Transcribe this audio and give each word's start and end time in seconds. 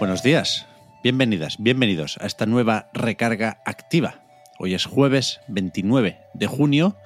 Buenos 0.00 0.22
días, 0.22 0.66
bienvenidas, 1.02 1.56
bienvenidos 1.58 2.16
a 2.20 2.26
esta 2.26 2.46
nueva 2.46 2.88
recarga 2.92 3.60
activa. 3.64 4.16
Hoy 4.58 4.74
es 4.74 4.84
jueves 4.86 5.40
29 5.48 6.18
de 6.34 6.46
junio 6.46 6.96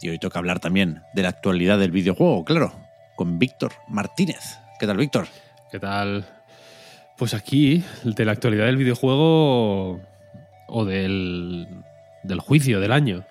y 0.00 0.08
hoy 0.08 0.18
toca 0.18 0.38
hablar 0.38 0.58
también 0.60 1.02
de 1.14 1.22
la 1.22 1.28
actualidad 1.28 1.78
del 1.78 1.90
videojuego, 1.92 2.44
claro, 2.44 2.72
con 3.16 3.38
Víctor 3.38 3.72
Martínez. 3.88 4.58
¿Qué 4.78 4.86
tal, 4.86 4.96
Víctor? 4.96 5.28
¿Qué 5.70 5.78
tal? 5.78 6.24
Pues 7.16 7.34
aquí, 7.34 7.84
de 8.04 8.24
la 8.24 8.32
actualidad 8.32 8.66
del 8.66 8.76
videojuego 8.78 10.00
o 10.66 10.84
del, 10.84 11.68
del 12.22 12.40
juicio 12.40 12.80
del 12.80 12.92
año, 12.92 13.24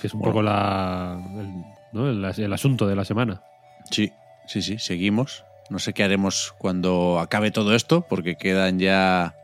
que 0.00 0.08
es 0.08 0.14
un 0.14 0.20
Bueno. 0.20 0.32
poco 0.32 0.42
la, 0.42 1.18
el, 1.38 1.64
¿no? 1.92 2.10
el- 2.10 2.24
el 2.44 2.52
asunto 2.52 2.86
de 2.88 2.96
la 2.96 3.04
semana. 3.04 3.42
Sí, 3.90 4.12
sí, 4.46 4.62
sí, 4.62 4.78
seguimos. 4.78 5.44
No 5.70 5.78
sé 5.78 5.92
qué 5.92 6.04
haremos 6.04 6.54
cuando 6.58 7.18
acabe 7.20 7.50
todo 7.50 7.74
esto, 7.74 8.02
porque 8.08 8.36
quedan 8.36 8.78
ya 8.78 9.34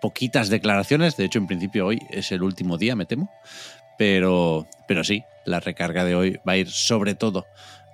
poquitas 0.00 0.48
declaraciones. 0.48 1.16
De 1.16 1.24
hecho, 1.24 1.38
en 1.38 1.46
principio 1.46 1.86
hoy 1.86 1.98
es 2.10 2.32
el 2.32 2.42
último 2.42 2.78
día, 2.78 2.96
me 2.96 3.06
temo. 3.06 3.30
Pero, 3.98 4.66
pero 4.88 5.04
sí, 5.04 5.24
la 5.44 5.60
recarga 5.60 6.04
de 6.04 6.14
hoy 6.14 6.40
va 6.46 6.52
a 6.52 6.56
ir 6.56 6.70
sobre 6.70 7.14
todo 7.14 7.46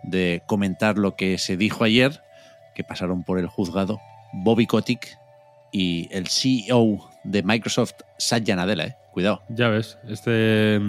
de 0.03 0.43
comentar 0.47 0.99
lo 0.99 1.15
que 1.17 1.39
se 1.39 1.57
dijo 1.57 1.85
ayer, 1.85 2.23
que 2.75 2.83
pasaron 2.85 3.23
por 3.23 3.39
el 3.39 3.47
juzgado 3.47 4.01
Bobby 4.33 4.67
Kotick 4.67 5.17
y 5.71 6.09
el 6.11 6.27
CEO 6.29 7.09
de 7.25 7.43
Microsoft, 7.43 7.93
Satya 8.19 8.57
Nadella. 8.57 8.85
¿eh? 8.85 8.97
Cuidado. 9.13 9.43
Ya 9.49 9.69
ves, 9.69 9.99
este, 10.09 10.81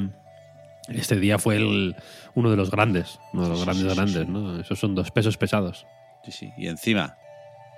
este 0.87 1.15
día 1.17 1.37
fue 1.37 1.57
el- 1.57 1.95
uno 2.35 2.49
de 2.49 2.57
los 2.57 2.71
grandes, 2.71 3.19
uno 3.33 3.43
de 3.43 3.49
los 3.49 3.59
Sí, 3.59 3.65
grandes, 3.65 3.83
sí, 3.83 3.89
sí, 3.89 3.95
grandes. 3.95 4.27
¿no? 4.29 4.59
Esos 4.59 4.79
son 4.79 4.95
dos 4.95 5.11
pesos 5.11 5.37
pesados. 5.37 5.85
Sí, 6.25 6.31
sí. 6.31 6.53
Y 6.57 6.67
encima 6.67 7.17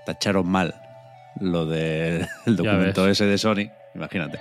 tacharon 0.06 0.48
mal 0.48 0.76
lo 1.40 1.66
del 1.66 2.28
documento 2.46 3.08
ese 3.10 3.26
de 3.26 3.38
Sony. 3.38 3.70
Imagínate. 3.96 4.40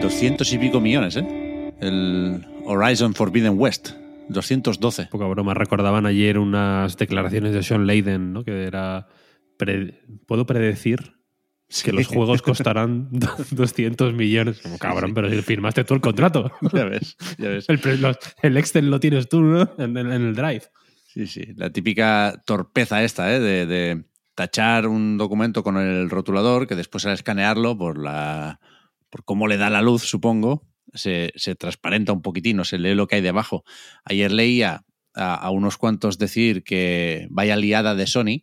Doscientos 0.00 0.52
y 0.52 0.58
pico 0.58 0.80
millones, 0.80 1.16
¿eh? 1.16 1.72
El 1.80 2.44
Horizon 2.66 3.14
Forbidden 3.14 3.58
West. 3.58 3.90
212. 4.28 5.06
Poca 5.10 5.26
broma, 5.26 5.52
recordaban 5.54 6.06
ayer 6.06 6.38
unas 6.38 6.96
declaraciones 6.96 7.52
de 7.52 7.62
Sean 7.62 7.86
Layden, 7.86 8.32
¿no? 8.32 8.42
Que 8.44 8.64
era, 8.64 9.06
pre- 9.58 10.00
¿puedo 10.26 10.46
predecir 10.46 11.14
que 11.82 11.92
los 11.92 12.06
juegos 12.06 12.42
costarán 12.42 13.08
200 13.50 14.14
millones? 14.14 14.60
Como 14.60 14.78
cabrón, 14.78 15.14
pero 15.14 15.30
si 15.30 15.40
firmaste 15.42 15.84
tú 15.84 15.94
el 15.94 16.00
contrato. 16.00 16.52
Ya 16.72 16.84
ves, 16.84 17.16
ya 17.38 17.48
ves. 17.48 17.66
El, 17.68 18.00
los- 18.00 18.18
el 18.42 18.56
Excel 18.56 18.90
lo 18.90 19.00
tienes 19.00 19.28
tú, 19.28 19.40
¿no? 19.40 19.70
En, 19.78 19.96
en- 19.96 20.10
el 20.10 20.34
Drive. 20.34 20.62
Sí, 21.06 21.26
sí. 21.26 21.42
La 21.56 21.70
típica 21.70 22.42
torpeza 22.46 23.02
esta, 23.04 23.32
¿eh? 23.34 23.40
De, 23.40 23.66
de 23.66 24.04
tachar 24.34 24.86
un 24.88 25.16
documento 25.16 25.62
con 25.62 25.76
el 25.76 26.10
rotulador, 26.10 26.66
que 26.66 26.74
después 26.74 27.06
al 27.06 27.12
escanearlo, 27.14 27.76
por 27.78 27.98
la. 28.02 28.60
por 29.10 29.24
cómo 29.24 29.46
le 29.46 29.56
da 29.56 29.70
la 29.70 29.80
luz, 29.82 30.02
supongo, 30.02 30.66
se, 30.92 31.32
se 31.36 31.54
transparenta 31.54 32.12
un 32.12 32.20
poquitín, 32.22 32.56
no 32.56 32.64
se 32.64 32.78
lee 32.78 32.94
lo 32.94 33.06
que 33.06 33.16
hay 33.16 33.22
debajo. 33.22 33.64
Ayer 34.04 34.32
leía 34.32 34.82
a, 35.14 35.34
a 35.36 35.50
unos 35.50 35.76
cuantos 35.76 36.18
decir 36.18 36.64
que 36.64 37.28
vaya 37.30 37.54
liada 37.54 37.94
de 37.94 38.08
Sony, 38.08 38.42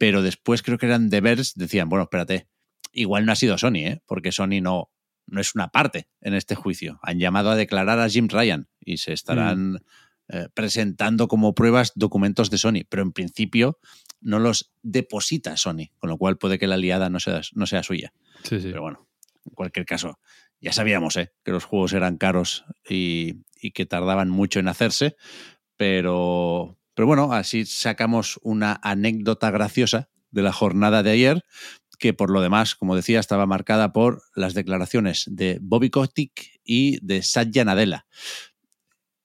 pero 0.00 0.22
después 0.22 0.62
creo 0.62 0.78
que 0.78 0.86
eran 0.86 1.10
de 1.10 1.20
Verge, 1.20 1.52
decían, 1.56 1.90
bueno, 1.90 2.04
espérate, 2.04 2.48
igual 2.90 3.26
no 3.26 3.32
ha 3.32 3.36
sido 3.36 3.58
Sony, 3.58 3.84
¿eh? 3.84 4.02
Porque 4.06 4.32
Sony 4.32 4.62
no, 4.62 4.90
no 5.26 5.42
es 5.42 5.54
una 5.54 5.68
parte 5.68 6.08
en 6.22 6.32
este 6.32 6.54
juicio. 6.54 6.98
Han 7.02 7.18
llamado 7.18 7.50
a 7.50 7.54
declarar 7.54 7.98
a 7.98 8.08
Jim 8.08 8.26
Ryan 8.26 8.66
y 8.80 8.96
se 8.96 9.12
estarán 9.12 9.84
eh, 10.28 10.48
presentando 10.54 11.28
como 11.28 11.54
pruebas 11.54 11.92
documentos 11.96 12.48
de 12.48 12.56
Sony, 12.56 12.86
pero 12.88 13.02
en 13.02 13.12
principio 13.12 13.78
no 14.22 14.38
los 14.38 14.72
deposita 14.80 15.58
Sony, 15.58 15.92
con 15.98 16.08
lo 16.08 16.16
cual 16.16 16.38
puede 16.38 16.58
que 16.58 16.66
la 16.66 16.78
liada 16.78 17.10
no 17.10 17.20
sea, 17.20 17.42
no 17.52 17.66
sea 17.66 17.82
suya. 17.82 18.14
Sí, 18.44 18.58
sí. 18.58 18.68
Pero 18.68 18.80
bueno, 18.80 19.06
en 19.44 19.52
cualquier 19.54 19.84
caso, 19.84 20.18
ya 20.62 20.72
sabíamos 20.72 21.14
¿eh? 21.18 21.34
que 21.44 21.52
los 21.52 21.66
juegos 21.66 21.92
eran 21.92 22.16
caros 22.16 22.64
y, 22.88 23.42
y 23.60 23.72
que 23.72 23.84
tardaban 23.84 24.30
mucho 24.30 24.60
en 24.60 24.68
hacerse, 24.68 25.16
pero, 25.76 26.79
pero 26.94 27.06
bueno, 27.06 27.32
así 27.32 27.64
sacamos 27.66 28.38
una 28.42 28.78
anécdota 28.82 29.50
graciosa 29.50 30.08
de 30.30 30.42
la 30.42 30.52
jornada 30.52 31.02
de 31.02 31.10
ayer, 31.10 31.42
que 31.98 32.14
por 32.14 32.30
lo 32.30 32.40
demás, 32.40 32.74
como 32.74 32.96
decía, 32.96 33.20
estaba 33.20 33.46
marcada 33.46 33.92
por 33.92 34.22
las 34.34 34.54
declaraciones 34.54 35.24
de 35.30 35.58
Bobby 35.60 35.90
Kotick 35.90 36.60
y 36.64 36.98
de 37.04 37.22
Satya 37.22 37.64
Nadella. 37.64 38.06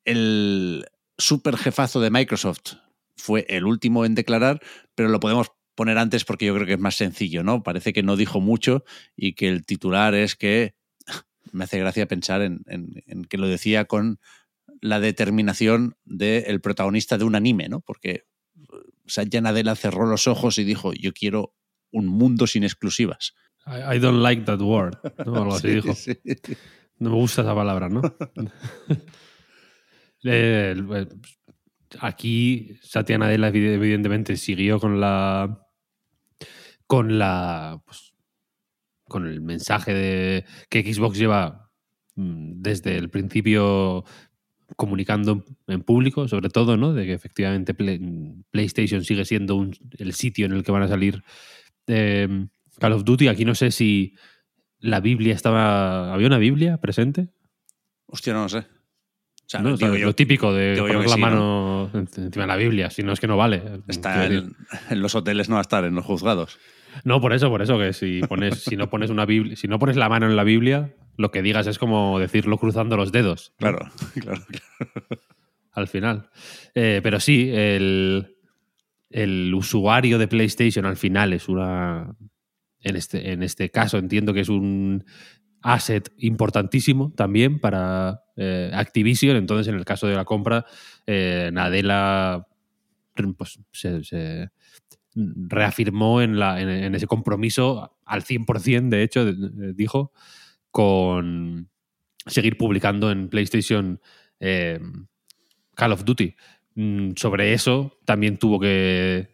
El 0.04 0.86
super 1.18 1.58
jefazo 1.58 2.00
de 2.02 2.12
Microsoft 2.12 2.74
fue 3.16 3.46
el 3.50 3.66
último 3.66 4.06
en 4.06 4.16
declarar, 4.16 4.60
pero 4.94 5.10
lo 5.10 5.20
podemos 5.20 5.48
poner 5.76 5.98
antes 5.98 6.26
porque 6.26 6.46
yo 6.46 6.54
creo 6.56 6.68
que 6.68 6.74
es 6.74 6.80
más 6.80 6.96
sencillo, 6.96 7.44
¿no? 7.44 7.64
Parece 7.64 7.94
que 7.94 8.04
no 8.04 8.16
dijo 8.16 8.40
mucho 8.40 8.84
y 9.16 9.34
que 9.34 9.48
el 9.48 9.66
titular 9.66 10.14
es 10.14 10.36
que 10.36 10.76
me 11.52 11.64
hace 11.64 11.80
gracia 11.80 12.08
pensar 12.08 12.42
en, 12.42 12.62
en- 12.68 13.04
en 13.08 13.26
que 13.26 13.38
lo 13.38 13.48
decía 13.48 13.86
con 13.86 14.20
la 14.82 15.00
determinación 15.00 15.96
del 16.06 16.62
protagonista 16.62 17.18
de 17.18 17.24
un 17.26 17.36
anime, 17.36 17.70
¿no? 17.70 17.82
Porque 17.82 18.26
Satya 19.06 19.42
Nadella 19.42 19.76
cerró 19.76 20.06
los 20.06 20.28
ojos 20.28 20.58
y 20.58 20.64
dijo, 20.64 20.94
yo 20.94 21.14
quiero 21.14 21.54
un 21.92 22.08
mundo 22.08 22.48
sin 22.48 22.64
exclusivas. 22.64 23.34
I, 23.68 23.96
I 23.96 24.00
don't 24.00 24.22
like 24.22 24.44
that 24.44 24.62
word. 24.62 24.96
¿no? 25.26 25.36
Algo 25.44 25.56
así 25.56 25.68
Sí, 25.70 25.74
dijo. 25.76 25.94
sí. 25.96 26.18
No 27.00 27.10
me 27.12 27.16
gusta 27.16 27.42
esa 27.42 27.54
palabra, 27.56 27.90
¿no? 27.90 28.02
Eh, 30.28 30.74
eh, 30.96 31.08
aquí 32.00 32.80
Satya 32.82 33.18
Nadella 33.18 33.52
evi- 33.52 33.74
evidentemente 33.76 34.38
siguió 34.38 34.80
con 34.80 35.00
la 35.00 35.62
con 36.88 37.20
la 37.20 37.80
pues, 37.86 38.14
con 39.04 39.28
el 39.28 39.42
mensaje 39.42 39.94
de 39.94 40.46
que 40.70 40.82
Xbox 40.94 41.18
lleva 41.20 41.70
mm, 42.16 42.54
desde 42.62 42.98
el 42.98 43.10
principio 43.12 44.04
comunicando 44.76 45.46
en 45.68 45.82
público, 45.82 46.28
sobre 46.28 46.50
todo, 46.50 46.78
¿no? 46.78 46.94
De 46.94 47.06
que 47.06 47.14
efectivamente 47.14 47.74
PlayStation 47.74 49.04
sigue 49.04 49.26
siendo 49.26 49.70
el 49.98 50.14
sitio 50.14 50.46
en 50.46 50.54
el 50.54 50.64
que 50.64 50.72
van 50.72 50.84
a 50.84 50.88
salir 50.88 51.24
eh, 51.88 52.48
Call 52.80 52.94
of 52.94 53.04
Duty. 53.04 53.28
Aquí 53.28 53.46
no 53.46 53.56
sé 53.56 53.72
si 53.72 54.16
la 54.80 55.00
Biblia 55.00 55.34
estaba. 55.34 56.14
¿Había 56.14 56.28
una 56.28 56.38
Biblia 56.38 56.78
presente? 56.78 57.30
Hostia, 58.08 58.34
no 58.34 58.44
lo 58.44 58.50
sé. 58.50 58.66
lo 60.00 60.16
típico 60.16 60.54
de 60.54 60.78
poner 60.78 61.08
la 61.08 61.18
mano 61.18 61.92
encima 61.94 62.44
de 62.44 62.48
la 62.48 62.56
Biblia, 62.56 62.90
si 62.90 63.04
no 63.04 63.14
es 63.14 63.20
que 63.20 63.28
no 63.28 63.38
vale. 63.38 63.82
Está 63.88 64.26
en, 64.26 64.56
los 64.90 65.16
hoteles, 65.16 65.50
no 65.50 65.56
va 65.56 65.62
a 65.62 65.64
estar 65.64 65.86
en 65.86 65.96
los 65.96 66.06
juzgados. 66.06 66.58
No, 67.04 67.22
por 67.22 67.34
eso, 67.34 67.50
por 67.50 67.62
eso, 67.62 67.78
que 67.78 67.94
si 67.94 68.22
pones, 68.22 68.64
si 68.64 68.78
no 68.78 68.90
pones 68.90 69.10
una 69.10 69.26
Biblia, 69.26 69.56
si 69.56 69.68
no 69.68 69.80
pones 69.80 69.98
la 69.98 70.10
mano 70.10 70.28
en 70.28 70.36
la 70.36 70.44
Biblia, 70.44 70.96
lo 71.18 71.32
que 71.32 71.42
digas 71.42 71.68
es 71.68 71.80
como 71.80 72.20
decirlo 72.20 72.58
cruzando 72.58 72.98
los 72.98 73.12
dedos. 73.12 73.54
Claro, 73.58 73.90
claro, 74.22 74.42
claro. 74.48 75.22
Al 75.72 75.88
final. 75.88 76.30
Eh, 76.74 77.02
pero 77.04 77.20
sí, 77.20 77.50
el, 77.54 78.38
el 79.10 79.54
usuario 79.54 80.18
de 80.18 80.28
PlayStation 80.28 80.86
al 80.86 80.98
final 80.98 81.34
es 81.34 81.50
una. 81.50 82.16
En 82.80 82.96
este, 82.96 83.32
en 83.32 83.42
este 83.42 83.72
caso 83.72 83.98
entiendo 83.98 84.34
que 84.34 84.42
es 84.42 84.50
un 84.50 85.04
asset 85.62 86.14
importantísimo 86.18 87.12
también 87.16 87.60
para 87.60 88.22
eh, 88.36 88.70
Activision. 88.74 89.36
Entonces, 89.36 89.68
en 89.68 89.76
el 89.76 89.84
caso 89.84 90.06
de 90.08 90.16
la 90.16 90.24
compra, 90.24 90.66
eh, 91.08 91.50
Nadella 91.52 92.46
pues, 93.36 93.60
se, 93.72 94.50
reafirmó 95.16 96.22
en, 96.22 96.36
ese 96.96 97.08
compromiso 97.08 97.98
al 98.06 98.24
100%, 98.24 98.90
de 98.90 99.04
hecho, 99.04 99.26
dijo, 99.74 100.12
con 100.72 101.70
seguir 102.26 102.58
publicando 102.58 103.12
en 103.12 103.30
PlayStation 103.30 104.02
eh, 104.40 104.80
Call 105.76 105.94
of 105.94 106.04
Duty. 106.04 106.36
Mm, 106.76 107.12
sobre 107.16 107.54
eso 107.54 107.98
también 108.06 108.38
tuvo 108.38 108.60
que 108.60 109.30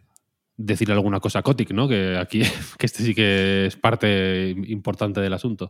decir 0.57 0.91
alguna 0.91 1.19
cosa 1.19 1.41
Kotick, 1.41 1.71
¿no? 1.71 1.87
Que 1.87 2.17
aquí 2.17 2.41
que 2.77 2.85
este 2.85 3.03
sí 3.03 3.15
que 3.15 3.65
es 3.65 3.75
parte 3.75 4.55
importante 4.67 5.21
del 5.21 5.33
asunto. 5.33 5.69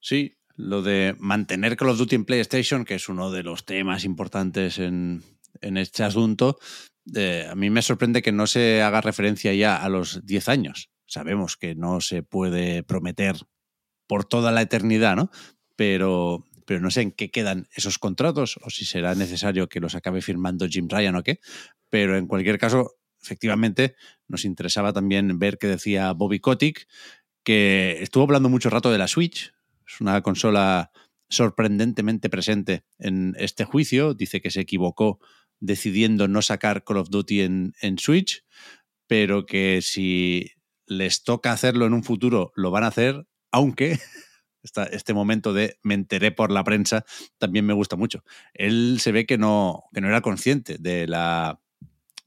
Sí, 0.00 0.36
lo 0.56 0.82
de 0.82 1.16
mantener 1.18 1.76
Call 1.76 1.90
of 1.90 1.98
Duty 1.98 2.16
en 2.16 2.24
PlayStation, 2.24 2.84
que 2.84 2.94
es 2.94 3.08
uno 3.08 3.30
de 3.30 3.42
los 3.42 3.64
temas 3.64 4.04
importantes 4.04 4.78
en, 4.78 5.22
este 5.60 6.02
asunto, 6.02 6.58
eh, 7.14 7.46
a 7.50 7.54
mí 7.54 7.70
me 7.70 7.82
sorprende 7.82 8.22
que 8.22 8.32
no 8.32 8.46
se 8.46 8.82
haga 8.82 9.00
referencia 9.00 9.52
ya 9.54 9.76
a 9.76 9.88
los 9.88 10.24
10 10.24 10.48
años. 10.48 10.90
Sabemos 11.06 11.56
que 11.56 11.74
no 11.74 12.00
se 12.00 12.22
puede 12.22 12.82
prometer 12.82 13.36
por 14.06 14.24
toda 14.24 14.52
la 14.52 14.62
eternidad, 14.62 15.16
¿no? 15.16 15.30
Pero, 15.76 16.44
pero 16.66 16.80
no 16.80 16.90
sé 16.90 17.02
en 17.02 17.12
qué 17.12 17.30
quedan 17.30 17.68
esos 17.74 17.98
contratos 17.98 18.58
o 18.62 18.70
si 18.70 18.84
será 18.84 19.14
necesario 19.14 19.68
que 19.68 19.80
los 19.80 19.94
acabe 19.94 20.22
firmando 20.22 20.66
Jim 20.68 20.88
Ryan 20.88 21.16
o 21.16 21.22
qué. 21.22 21.40
Pero 21.90 22.16
en 22.16 22.26
cualquier 22.26 22.58
caso, 22.58 22.96
efectivamente, 23.22 23.96
nos 24.28 24.44
interesaba 24.44 24.92
también 24.92 25.38
ver 25.38 25.58
qué 25.58 25.66
decía 25.66 26.12
Bobby 26.12 26.40
Kotick, 26.40 26.86
que 27.42 27.98
estuvo 28.02 28.24
hablando 28.24 28.48
mucho 28.48 28.70
rato 28.70 28.90
de 28.90 28.98
la 28.98 29.08
Switch. 29.08 29.52
Es 29.86 30.00
una 30.00 30.22
consola 30.22 30.90
sorprendentemente 31.28 32.30
presente 32.30 32.84
en 32.98 33.34
este 33.38 33.64
juicio. 33.64 34.14
Dice 34.14 34.40
que 34.40 34.50
se 34.50 34.60
equivocó 34.60 35.20
decidiendo 35.64 36.28
no 36.28 36.42
sacar 36.42 36.84
Call 36.84 36.98
of 36.98 37.10
Duty 37.10 37.40
en, 37.40 37.98
Switch, 37.98 38.44
pero 39.06 39.46
que 39.46 39.80
si 39.82 40.50
les 40.86 41.24
toca 41.24 41.52
hacerlo 41.52 41.86
en 41.86 41.94
un 41.94 42.04
futuro, 42.04 42.52
lo 42.54 42.70
van 42.70 42.84
a 42.84 42.88
hacer 42.88 43.26
aunque 43.50 43.98
este 44.90 45.14
momento 45.14 45.52
de 45.52 45.78
me 45.82 45.94
enteré 45.94 46.32
por 46.32 46.50
la 46.50 46.64
prensa 46.64 47.04
también 47.38 47.64
me 47.64 47.72
gusta 47.72 47.96
mucho. 47.96 48.24
Él 48.52 48.98
se 49.00 49.12
ve 49.12 49.26
que 49.26 49.38
no, 49.38 49.84
que 49.92 50.00
no 50.00 50.08
era 50.08 50.20
consciente 50.20 50.76
de 50.78 51.06
la, 51.06 51.60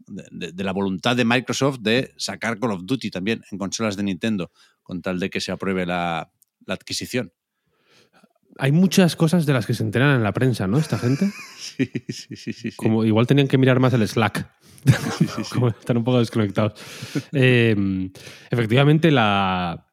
de, 0.07 0.63
la 0.63 0.71
voluntad 0.71 1.15
de 1.15 1.25
Microsoft 1.25 1.79
de 1.79 2.13
sacar 2.17 2.59
Call 2.59 2.71
of 2.71 2.85
Duty 2.85 3.11
también 3.11 3.43
en 3.51 3.57
consolas 3.57 3.97
de 3.97 4.03
Nintendo, 4.03 4.51
con 4.81 5.01
tal 5.01 5.19
de 5.19 5.29
que 5.29 5.41
se 5.41 5.51
apruebe 5.51 5.85
la, 5.85 6.31
adquisición. 6.67 7.33
Hay 8.59 8.71
muchas 8.71 9.15
cosas 9.15 9.45
de 9.45 9.53
las 9.53 9.65
que 9.65 9.73
se 9.73 9.83
enteran 9.83 10.15
en 10.15 10.23
la 10.23 10.33
prensa, 10.33 10.67
¿no? 10.67 10.77
Esta 10.77 10.97
gente. 10.97 11.31
sí, 11.57 11.89
sí, 12.09 12.35
sí, 12.35 12.53
sí, 12.53 12.71
Como 12.75 13.05
igual 13.05 13.27
tenían 13.27 13.47
que 13.47 13.57
mirar 13.57 13.79
más 13.79 13.93
el 13.93 14.07
Slack. 14.07 14.49
Como 15.53 15.69
están 15.69 15.97
un 15.97 16.03
poco 16.03 16.19
desconectados. 16.19 16.73
Eh, 17.33 17.75
efectivamente, 18.49 19.11
la, 19.11 19.87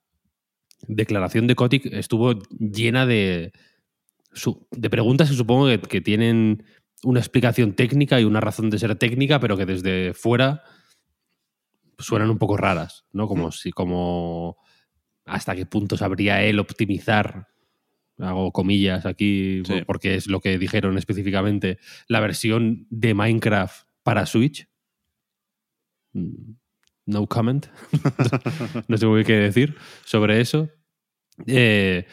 declaración 0.88 1.46
de 1.46 1.54
Kotick 1.54 1.86
estuvo 1.86 2.34
llena 2.50 3.06
de, 3.06 3.52
de 4.70 4.90
preguntas 4.90 5.30
que 5.30 5.36
supongo 5.36 5.66
que, 5.88 6.00
tienen 6.00 6.64
una 7.02 7.20
explicación 7.20 7.74
técnica 7.74 8.20
y 8.20 8.24
una 8.24 8.40
razón 8.40 8.70
de 8.70 8.78
ser 8.78 8.94
técnica, 8.96 9.40
pero 9.40 9.56
que 9.56 9.66
desde 9.66 10.14
fuera 10.14 10.62
suenan 11.98 12.30
un 12.30 12.38
poco 12.38 12.56
raras, 12.56 13.06
¿no? 13.12 13.28
Como 13.28 13.52
si, 13.52 13.70
como 13.70 14.56
hasta 15.26 15.54
qué 15.54 15.66
punto 15.66 15.96
sabría 15.96 16.42
él 16.42 16.58
optimizar, 16.58 17.48
hago 18.18 18.52
comillas 18.52 19.06
aquí, 19.06 19.62
porque 19.86 20.14
es 20.14 20.26
lo 20.26 20.40
que 20.40 20.58
dijeron 20.58 20.98
específicamente, 20.98 21.78
la 22.08 22.20
versión 22.20 22.86
de 22.90 23.14
Minecraft 23.14 23.86
para 24.02 24.26
Switch. 24.26 24.68
Mm, 26.12 26.54
no 27.06 27.26
comment. 27.26 27.66
no 28.88 28.96
sé 28.96 29.06
muy 29.06 29.24
qué 29.24 29.34
decir 29.34 29.76
sobre 30.04 30.40
eso. 30.40 30.70
Eh, 31.46 32.06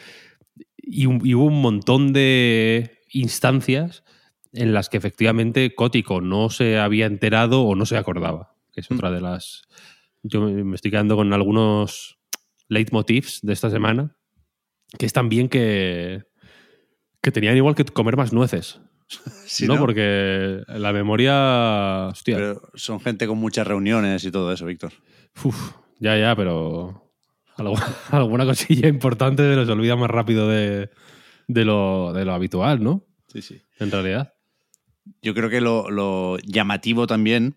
y, 0.76 1.06
hubo 1.06 1.44
un 1.44 1.62
montón 1.62 2.12
de 2.12 2.98
instancias 3.12 4.04
en 4.52 4.74
las 4.74 4.88
que 4.88 4.96
efectivamente 4.96 5.74
Cótico 5.74 6.20
no 6.20 6.50
se 6.50 6.78
había 6.78 7.06
enterado 7.06 7.62
o 7.62 7.74
no 7.74 7.86
se 7.86 7.96
acordaba, 7.96 8.56
que 8.72 8.80
es 8.80 8.90
otra 8.90 9.10
mm. 9.10 9.14
de 9.14 9.20
las... 9.20 9.62
Yo 10.24 10.42
me 10.42 10.74
estoy 10.74 10.90
quedando 10.90 11.16
con 11.16 11.32
algunos 11.32 12.18
leitmotivs 12.68 13.40
de 13.42 13.52
esta 13.52 13.70
semana, 13.70 14.16
que 14.98 15.06
es 15.06 15.12
también 15.12 15.48
que, 15.48 16.24
que 17.20 17.32
tenían 17.32 17.56
igual 17.56 17.74
que 17.74 17.84
comer 17.84 18.16
más 18.16 18.32
nueces. 18.32 18.80
¿no? 19.66 19.78
Porque 19.78 20.62
la 20.68 20.92
memoria. 20.92 22.08
Hostia. 22.08 22.56
son 22.74 23.00
gente 23.00 23.26
con 23.26 23.38
muchas 23.38 23.66
reuniones 23.66 24.24
y 24.24 24.30
todo 24.30 24.52
eso, 24.52 24.66
Víctor. 24.66 24.92
ya, 25.98 26.16
ya, 26.16 26.34
pero. 26.36 27.10
Alguna 28.10 28.44
cosilla 28.44 28.88
importante 28.88 29.42
se 29.42 29.56
nos 29.56 29.68
olvida 29.68 29.96
más 29.96 30.10
rápido 30.10 30.48
de, 30.48 30.90
lo, 31.48 32.08
habitual, 32.32 32.82
¿no? 32.82 33.04
Sí, 33.28 33.42
sí. 33.42 33.62
En 33.78 33.90
realidad. 33.90 34.34
Yo 35.20 35.34
creo 35.34 35.50
que 35.50 35.60
lo, 35.60 36.38
llamativo 36.38 37.06
también, 37.06 37.56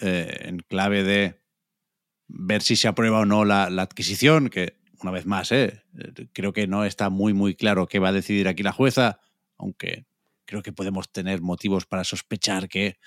eh, 0.00 0.40
en 0.42 0.58
clave 0.60 1.04
de 1.04 1.40
ver 2.28 2.62
si 2.62 2.76
se 2.76 2.88
aprueba 2.88 3.20
o 3.20 3.24
no 3.24 3.44
la, 3.44 3.64
adquisición, 3.64 4.48
que 4.48 4.78
una 5.02 5.10
vez 5.10 5.26
más, 5.26 5.52
eh, 5.52 5.82
creo 6.32 6.52
que 6.52 6.66
no 6.66 6.84
está 6.84 7.10
muy, 7.10 7.34
muy 7.34 7.54
claro 7.54 7.86
qué 7.86 7.98
va 7.98 8.08
a 8.08 8.12
decidir 8.12 8.48
aquí 8.48 8.62
la 8.62 8.72
jueza, 8.72 9.20
aunque 9.56 10.06
creo 10.44 10.62
que 10.62 10.72
podemos 10.72 11.10
tener 11.10 11.40
motivos 11.40 11.86
para 11.86 12.04
sospechar 12.04 12.68
que 12.68 12.98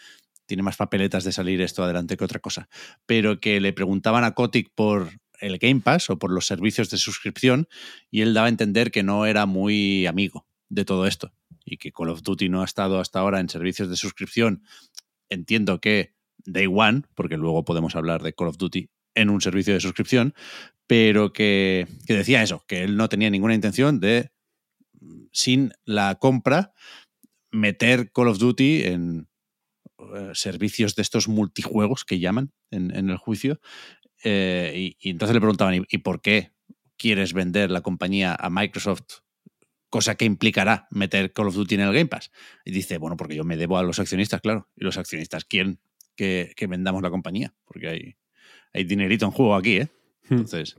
tiene 0.46 0.64
más 0.64 0.78
papeletas 0.78 1.24
de 1.24 1.32
salir 1.32 1.62
esto 1.62 1.84
adelante 1.84 2.18
que 2.18 2.24
otra 2.24 2.40
cosa. 2.40 2.70
Pero 3.06 3.40
que 3.40 3.60
le 3.60 3.74
preguntaban 3.74 4.24
a 4.24 4.34
Kotick 4.34 4.72
por 4.74 5.12
el 5.40 5.58
Game 5.58 5.82
Pass 5.82 6.10
o 6.10 6.20
por 6.20 6.32
los 6.32 6.48
servicios 6.48 6.90
de 6.90 6.98
suscripción 6.98 7.68
y 8.12 8.22
él 8.22 8.34
daba 8.34 8.48
a 8.48 8.50
entender 8.50 8.92
que 8.92 9.04
no 9.04 9.26
era 9.26 9.46
muy 9.46 10.06
amigo 10.06 10.46
de 10.68 10.86
todo 10.86 11.06
esto 11.08 11.32
y 11.64 11.78
que 11.78 11.92
Call 11.92 12.10
of 12.10 12.24
Duty 12.24 12.50
no 12.50 12.62
ha 12.62 12.66
estado 12.66 13.00
hasta 13.00 13.20
ahora 13.20 13.40
en 13.40 13.48
servicios 13.48 13.90
de 13.90 13.96
suscripción. 13.96 14.64
Entiendo 15.30 15.80
que 15.80 16.16
Day 16.46 16.68
One, 16.68 17.04
porque 17.16 17.38
luego 17.38 17.64
podemos 17.64 17.96
hablar 17.96 18.24
de 18.24 18.34
Call 18.34 18.48
of 18.48 18.58
Duty 18.58 18.90
en 19.20 19.30
un 19.30 19.42
servicio 19.42 19.74
de 19.74 19.80
suscripción, 19.80 20.34
pero 20.88 21.34
que, 21.34 21.88
que 22.08 22.16
decía 22.16 22.42
eso, 22.42 22.64
que 22.68 22.84
él 22.84 22.98
no 22.98 23.10
tenía 23.10 23.30
ninguna 23.30 23.54
intención 23.54 24.00
de, 24.00 24.32
sin 25.32 25.72
la 25.86 26.16
compra, 26.16 26.74
meter 27.52 28.12
Call 28.12 28.28
of 28.28 28.40
Duty 28.40 28.84
en 28.84 29.28
eh, 30.00 30.32
servicios 30.34 30.96
de 30.96 31.02
estos 31.02 31.28
multijuegos 31.28 32.06
que 32.06 32.20
llaman 32.20 32.52
en, 32.72 33.10
el 33.10 33.18
juicio. 33.18 33.60
Eh, 34.24 34.96
y, 35.00 35.10
entonces 35.10 35.34
le 35.34 35.42
preguntaban, 35.42 35.86
¿y, 35.88 35.98
por 36.00 36.22
qué 36.22 36.52
quieres 36.98 37.34
vender 37.34 37.72
la 37.72 37.82
compañía 37.82 38.36
a 38.40 38.50
Microsoft? 38.50 39.22
Cosa 39.90 40.16
que 40.16 40.26
implicará 40.26 40.88
meter 40.92 41.34
Call 41.34 41.48
of 41.48 41.56
Duty 41.56 41.76
en 41.76 41.82
el 41.82 41.94
Game 41.94 42.08
Pass. 42.08 42.32
Y 42.64 42.72
dice, 42.72 42.98
bueno, 42.98 43.18
porque 43.18 43.36
yo 43.36 43.44
me 43.44 43.58
debo 43.58 43.78
a 43.78 43.84
los 43.84 44.00
accionistas, 44.00 44.42
claro. 44.42 44.70
Y 44.76 44.84
los 44.84 44.98
accionistas 44.98 45.46
quieren 45.46 45.80
que, 46.16 46.68
vendamos 46.70 47.02
la 47.02 47.10
compañía, 47.10 47.54
porque 47.66 47.88
hay, 47.88 48.16
hay 48.74 48.84
dinerito 48.84 49.26
en 49.26 49.32
juego 49.32 49.56
aquí, 49.56 49.78
¿eh? 49.78 49.90
Hmm. 50.30 50.40
Entonces, 50.40 50.78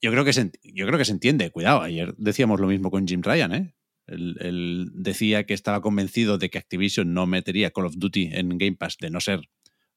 Yo, 0.00 0.10
creo 0.10 0.24
que 0.24 0.32
se, 0.32 0.50
yo 0.62 0.86
creo 0.86 0.98
que 0.98 1.04
se 1.04 1.12
entiende. 1.12 1.50
Cuidado, 1.50 1.82
ayer 1.82 2.14
decíamos 2.16 2.60
lo 2.60 2.66
mismo 2.66 2.90
con 2.90 3.06
Jim 3.06 3.22
Ryan, 3.22 3.54
¿eh? 3.54 3.74
Él, 4.06 4.90
decía 4.92 5.44
que 5.44 5.54
estaba 5.54 5.80
convencido 5.80 6.36
de 6.36 6.50
que 6.50 6.58
Activision 6.58 7.14
no 7.14 7.26
metería 7.26 7.70
Call 7.70 7.86
of 7.86 7.94
Duty 7.96 8.30
en 8.32 8.58
Game 8.58 8.76
Pass 8.76 8.98
de 9.00 9.10
no 9.10 9.20
ser 9.20 9.48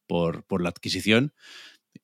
por, 0.07 0.45
por 0.45 0.61
la 0.61 0.69
adquisición. 0.69 1.33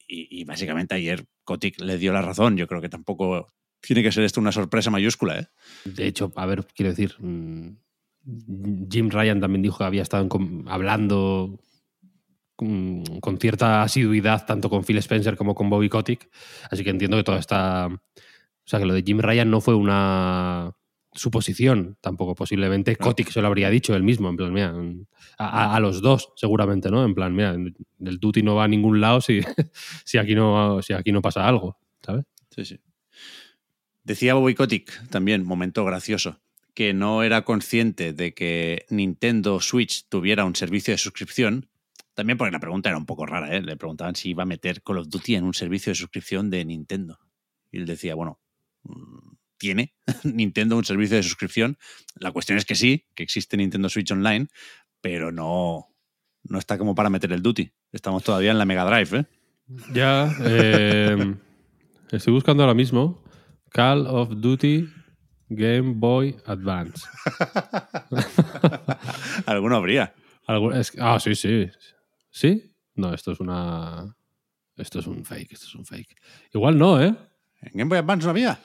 Y, 0.08 0.44
básicamente 0.44 0.96
ayer 0.96 1.26
Kotick 1.44 1.80
le 1.80 1.98
dio 1.98 2.14
la 2.14 2.22
razón. 2.22 2.58
Yo 2.58 2.68
creo 2.68 2.82
que 2.82 2.90
tampoco 2.90 3.48
tiene 3.80 4.04
que 4.04 4.12
ser 4.12 4.24
esto 4.24 4.42
una 4.42 4.52
sorpresa 4.52 4.90
mayúscula. 4.90 5.40
¿eh? 5.40 5.48
De 5.86 6.08
hecho, 6.08 6.34
a 6.36 6.46
ver, 6.46 6.68
quiero 6.76 6.92
decir, 6.92 7.16
mm, 7.20 7.78
Jim 8.92 9.10
Ryan 9.10 9.40
también 9.40 9.62
dijo 9.62 9.78
que 9.78 9.84
había 9.84 10.02
estado 10.02 10.28
hablando 10.68 11.60
con, 12.64 13.04
con 13.20 13.38
cierta 13.38 13.84
asiduidad 13.84 14.46
tanto 14.46 14.70
con 14.70 14.84
Phil 14.84 14.98
Spencer 14.98 15.36
como 15.36 15.56
con 15.56 15.70
Bobby 15.70 15.90
Kotick. 15.90 16.30
Así 16.70 16.84
que 16.84 16.90
entiendo 16.90 17.18
que 17.18 17.24
toda 17.24 17.40
esta. 17.40 17.88
O 17.88 18.68
sea, 18.68 18.80
que 18.80 18.86
lo 18.86 18.94
de 18.94 19.04
Jim 19.04 19.20
Ryan 19.20 19.52
no 19.52 19.60
fue 19.62 19.76
una 19.76 20.74
suposición 21.16 21.98
tampoco. 22.02 22.36
Posiblemente 22.36 22.96
Kotick 22.96 23.30
se 23.30 23.42
lo 23.42 23.48
habría 23.48 23.70
dicho 23.70 23.96
él 23.96 24.04
mismo. 24.04 24.30
En 24.30 24.38
plan, 24.38 24.54
mira, 24.54 24.74
a, 25.38 25.80
los 25.80 26.02
dos, 26.02 26.32
seguramente, 26.36 26.90
¿no? 26.90 27.04
En 27.04 27.14
plan, 27.14 27.36
mira, 27.36 27.52
el 27.54 28.20
Duty 28.20 28.42
no 28.44 28.56
va 28.56 28.66
a 28.66 28.68
ningún 28.68 29.02
lado 29.02 29.22
si, 29.22 29.42
si, 30.06 30.18
aquí, 30.18 30.36
no, 30.36 30.82
si 30.82 30.94
aquí 30.94 31.12
no 31.12 31.22
pasa 31.22 31.48
algo, 31.48 31.78
¿sabes? 32.02 32.26
Sí, 32.50 32.66
sí. 32.66 32.80
Decía 34.04 34.34
Bobby 34.34 34.54
Kotick, 34.54 35.10
también, 35.10 35.46
momento 35.46 35.86
gracioso, 35.86 36.42
que 36.74 36.94
no 36.94 37.24
era 37.24 37.44
consciente 37.44 38.12
de 38.14 38.34
que 38.34 38.86
Nintendo 38.90 39.62
Switch 39.62 40.08
tuviera 40.10 40.46
un 40.46 40.56
servicio 40.56 40.94
de 40.94 40.98
suscripción. 40.98 41.70
También 42.14 42.38
porque 42.38 42.52
la 42.52 42.60
pregunta 42.60 42.90
era 42.90 42.98
un 42.98 43.06
poco 43.06 43.26
rara, 43.26 43.56
¿eh? 43.56 43.62
Le 43.62 43.76
preguntaban 43.78 44.16
si 44.16 44.30
iba 44.30 44.44
a 44.44 44.46
meter 44.46 44.82
Call 44.84 45.00
of 45.00 45.08
Duty 45.10 45.36
en 45.36 45.44
un 45.46 45.54
servicio 45.54 45.90
de 45.92 45.96
suscripción 45.96 46.50
de 46.50 46.64
Nintendo. 46.66 47.20
Y 47.72 47.78
él 47.78 47.86
decía, 47.86 48.14
bueno, 48.16 48.40
mm, 48.84 49.36
tiene 49.58 49.96
Nintendo 50.24 50.78
un 50.78 50.86
servicio 50.86 51.16
de 51.18 51.24
suscripción. 51.24 51.78
La 52.16 52.32
cuestión 52.32 52.58
es 52.58 52.66
que 52.66 52.76
sí, 52.76 53.08
que 53.16 53.24
existe 53.24 53.58
Nintendo 53.58 53.90
Switch 53.90 54.12
Online, 54.12 54.48
pero 55.02 55.32
no, 55.32 55.88
no 56.44 56.60
está 56.60 56.78
como 56.78 56.94
para 56.96 57.10
meter 57.10 57.32
el 57.34 57.42
Duty. 57.42 57.72
Estamos 57.92 58.24
todavía 58.24 58.52
en 58.52 58.58
la 58.58 58.66
Mega 58.66 58.86
Drive, 58.86 59.20
¿eh? 59.20 59.26
Ya. 59.94 60.32
eh, 60.42 61.36
estoy 62.12 62.34
buscando 62.34 62.64
ahora 62.64 62.74
mismo 62.76 63.24
Call 63.70 64.06
of 64.06 64.30
Duty 64.36 64.88
Game 65.50 65.94
Boy 65.96 66.36
Advance. 66.46 67.06
Alguno 69.46 69.78
habría. 69.78 70.14
Es- 70.74 70.94
ah, 71.00 71.20
sí, 71.20 71.36
sí. 71.36 71.70
¿Sí? 72.34 72.76
No, 72.96 73.14
esto 73.14 73.32
es 73.32 73.40
una. 73.40 74.16
Esto 74.76 75.00
es 75.00 75.08
un 75.08 75.24
fake, 75.24 75.52
esto 75.54 75.68
es 75.68 75.76
un 75.76 75.86
fake. 75.86 76.16
Igual 76.52 76.78
no, 76.80 77.02
¿eh? 77.02 77.16
En 77.62 77.72
Game 77.76 77.90
Boy 77.90 78.00
Advance 78.00 78.26
no 78.26 78.32
había. 78.32 78.60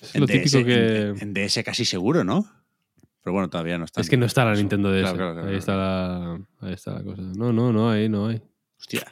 Es 0.00 0.18
lo 0.18 0.26
típico 0.26 0.58
DS, 0.58 0.64
que. 0.64 1.00
en, 1.08 1.20
en 1.20 1.34
DS 1.34 1.62
casi 1.62 1.84
seguro, 1.84 2.24
¿no? 2.24 2.50
Pero 3.22 3.34
bueno, 3.34 3.50
todavía 3.50 3.76
no 3.76 3.84
está. 3.84 4.00
Es 4.00 4.08
que 4.08 4.16
no 4.16 4.24
está 4.24 4.46
la 4.46 4.54
Nintendo 4.54 4.90
DS. 4.90 5.02
Claro, 5.02 5.16
claro, 5.16 5.34
claro, 5.34 5.48
ahí, 5.50 5.56
está 5.56 5.76
la, 5.76 6.34
ahí 6.60 6.72
está 6.72 6.94
la 6.94 7.02
cosa. 7.04 7.22
No, 7.22 7.52
no, 7.52 7.72
no, 7.72 7.90
ahí 7.90 8.08
no 8.08 8.28
hay. 8.28 8.42
Hostia, 8.80 9.06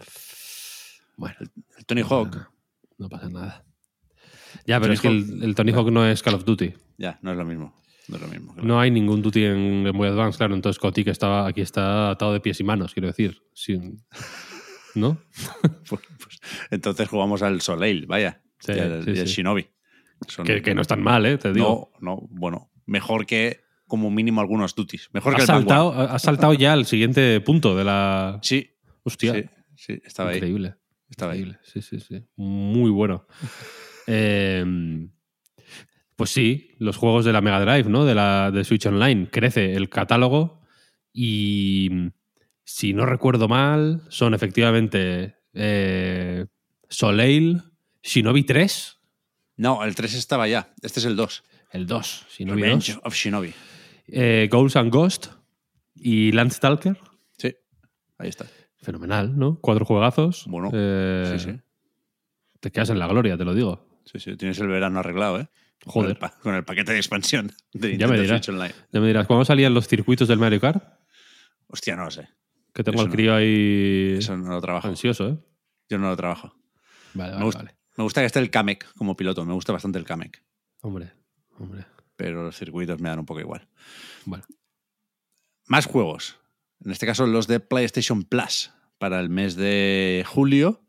Bueno, 1.16 1.36
el 1.76 1.84
Tony 1.84 2.00
Hawk. 2.02 2.34
no, 2.34 2.48
no 2.96 3.08
pasa 3.10 3.28
nada. 3.28 3.64
Ya, 4.66 4.80
pero 4.80 4.94
Tony 4.94 4.94
es 4.94 5.00
que 5.02 5.08
el, 5.08 5.44
el 5.44 5.54
Tony 5.54 5.72
Hawk 5.72 5.90
no 5.90 6.06
es 6.06 6.22
Call 6.22 6.34
of 6.34 6.44
Duty. 6.44 6.74
Ya, 6.96 7.18
no 7.22 7.30
es 7.30 7.36
lo 7.36 7.44
mismo. 7.44 7.74
No 8.10 8.16
es 8.16 8.22
lo 8.22 8.28
mismo. 8.28 8.52
claro. 8.54 8.66
No 8.68 8.80
hay 8.80 8.90
ningún 8.90 9.22
Duty 9.22 9.44
en 9.44 9.84
Game 9.84 9.96
Boy 9.96 10.08
Advance, 10.08 10.36
claro. 10.36 10.54
Entonces 10.54 10.78
Kotick 10.80 11.06
estaba, 11.08 11.46
aquí 11.46 11.60
está 11.60 12.10
atado 12.10 12.32
de 12.32 12.40
pies 12.40 12.58
y 12.60 12.64
manos, 12.64 12.92
quiero 12.92 13.08
decir. 13.08 13.40
Sin- 13.54 14.02
¿No? 14.94 15.18
Pues- 15.88 16.02
pues, 16.18 16.40
entonces 16.70 17.08
jugamos 17.08 17.42
al 17.42 17.60
Soleil, 17.60 18.06
vaya. 18.06 18.42
Sí, 18.58 18.72
y 18.72 18.78
al, 18.80 19.04
sí, 19.04 19.10
y 19.14 19.18
al 19.20 19.28
sí. 19.28 19.34
Shinobi. 19.34 19.66
Son- 20.28 20.44
Que, 20.44 20.60
que 20.60 20.74
no 20.74 20.82
es 20.82 20.88
tan 20.88 21.02
mal, 21.02 21.24
¿eh? 21.26 21.38
Te 21.38 21.52
digo. 21.52 21.92
No, 22.00 22.14
no, 22.14 22.28
bueno. 22.30 22.70
Mejor 22.86 23.24
que 23.26 23.60
como 23.86 24.10
mínimo 24.10 24.40
algunos 24.40 24.74
duties. 24.74 25.08
Mejor 25.12 25.34
que 25.34 25.40
el 25.42 25.46
saltado, 25.46 25.92
has 25.92 26.22
saltado 26.22 26.54
ya 26.54 26.72
al 26.72 26.86
siguiente 26.86 27.40
punto 27.40 27.76
de 27.76 27.84
la. 27.84 28.38
Sí, 28.42 28.70
Hostia. 29.04 29.32
sí, 29.34 29.44
sí, 29.76 30.02
estaba 30.04 30.30
ahí. 30.30 30.36
Increíble. 30.36 30.74
Estaba 31.08 31.32
ahí. 31.32 31.40
Increíble. 31.40 31.60
Sí, 31.64 31.82
sí, 31.82 32.00
sí. 32.00 32.22
Muy 32.36 32.90
bueno. 32.90 33.26
Eh, 34.12 34.64
pues 36.20 36.30
sí, 36.30 36.72
los 36.78 36.98
juegos 36.98 37.24
de 37.24 37.32
la 37.32 37.40
Mega 37.40 37.58
Drive, 37.64 37.88
¿no? 37.88 38.04
De 38.04 38.14
la 38.14 38.50
de 38.50 38.62
Switch 38.64 38.84
Online. 38.84 39.30
Crece 39.30 39.74
el 39.74 39.88
catálogo 39.88 40.60
y, 41.14 41.88
si 42.62 42.92
no 42.92 43.06
recuerdo 43.06 43.48
mal, 43.48 44.02
son 44.10 44.34
efectivamente 44.34 45.36
eh, 45.54 46.44
Soleil, 46.90 47.62
Shinobi 48.02 48.44
3, 48.44 48.98
No, 49.56 49.82
el 49.82 49.94
3 49.94 50.12
estaba 50.14 50.46
ya. 50.46 50.72
Este 50.82 51.00
es 51.00 51.06
el 51.06 51.16
2. 51.16 51.42
el 51.72 51.86
2, 51.86 52.26
Shinobi 52.36 52.62
Revenge 52.62 52.92
2, 52.94 53.00
of 53.04 53.14
Shinobi. 53.14 53.54
eh, 54.08 54.48
Ghosts 54.50 54.76
and 54.76 54.92
Ghost 54.92 55.26
y 55.94 56.32
Landstalker. 56.32 56.98
Sí, 57.38 57.54
ahí 58.18 58.28
está. 58.28 58.44
Fenomenal, 58.82 59.38
¿no? 59.38 59.58
Cuatro 59.60 59.86
juegazos. 59.86 60.44
Bueno, 60.48 60.70
Eh, 60.74 61.36
sí, 61.38 61.50
sí. 61.50 61.60
Te 62.60 62.70
quedas 62.70 62.90
en 62.90 62.98
la 62.98 63.06
gloria, 63.06 63.38
te 63.38 63.44
lo 63.46 63.54
digo. 63.54 63.86
Sí, 64.04 64.18
sí, 64.18 64.36
tienes 64.36 64.58
el 64.60 64.68
verano 64.68 64.98
arreglado, 65.00 65.40
¿eh? 65.40 65.48
Con 65.84 65.92
Joder. 66.04 66.18
el, 66.20 66.30
con 66.42 66.54
el 66.54 66.64
paquete 66.64 66.92
de 66.92 66.98
expansión 66.98 67.52
de 67.72 67.96
Ya 67.96 68.06
me 68.06 68.20
dirás. 68.20 68.46
Online. 68.48 68.74
Ya 68.92 69.00
me 69.00 69.06
dirás, 69.06 69.26
¿cuándo 69.26 69.44
salían 69.44 69.72
los 69.74 69.88
circuitos 69.88 70.28
del 70.28 70.38
Mario 70.38 70.60
Kart? 70.60 70.82
Hostia, 71.68 71.96
no 71.96 72.04
lo 72.04 72.10
sé. 72.10 72.28
Que 72.74 72.84
tengo 72.84 73.00
al 73.00 73.06
no. 73.08 73.12
crío 73.12 73.34
ahí 73.34 74.16
Eso 74.18 74.36
no 74.36 74.50
lo 74.50 74.60
trabajo. 74.60 74.88
ansioso, 74.88 75.28
¿eh? 75.28 75.38
Yo 75.88 75.98
no 75.98 76.08
lo 76.08 76.16
trabajo. 76.16 76.54
Vale, 77.14 77.30
Me 77.30 77.34
vale, 77.36 77.44
gusta, 77.44 77.62
vale. 77.62 77.76
me 77.96 78.04
gusta 78.04 78.20
que 78.20 78.26
esté 78.26 78.38
el 78.40 78.50
Kamek 78.50 78.92
como 78.94 79.16
piloto. 79.16 79.44
Me 79.44 79.52
gusta 79.54 79.72
bastante 79.72 79.98
el 79.98 80.04
Kamek. 80.04 80.42
Hombre, 80.82 81.12
hombre. 81.58 81.86
Pero 82.16 82.44
los 82.44 82.56
circuitos 82.56 83.00
me 83.00 83.08
dan 83.08 83.18
un 83.18 83.26
poco 83.26 83.40
igual. 83.40 83.66
Bueno, 84.26 84.44
Más 85.66 85.86
juegos. 85.86 86.36
En 86.84 86.90
este 86.92 87.06
caso, 87.06 87.26
los 87.26 87.46
de 87.46 87.60
PlayStation 87.60 88.22
Plus 88.24 88.70
para 88.98 89.18
el 89.20 89.30
mes 89.30 89.56
de 89.56 90.24
julio. 90.26 90.84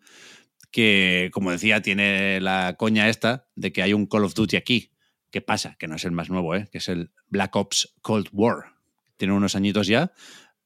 Que, 0.72 1.30
como 1.34 1.52
decía, 1.52 1.82
tiene 1.82 2.40
la 2.40 2.76
coña 2.78 3.10
esta 3.10 3.48
de 3.56 3.72
que 3.74 3.84
hay 3.84 3.94
un 3.94 4.06
Call 4.08 4.24
of 4.24 4.34
Duty 4.34 4.56
aquí. 4.56 4.92
¿Qué 5.30 5.42
pasa? 5.42 5.76
Que 5.78 5.88
no 5.88 5.96
es 5.96 6.06
el 6.06 6.12
más 6.12 6.30
nuevo, 6.30 6.56
¿eh? 6.56 6.68
que 6.72 6.78
es 6.80 6.88
el 6.90 7.12
Black 7.28 7.56
Ops 7.56 7.94
Cold 8.02 8.30
War. 8.32 8.74
Tiene 9.18 9.34
unos 9.34 9.56
añitos 9.56 9.88
ya, 9.88 10.12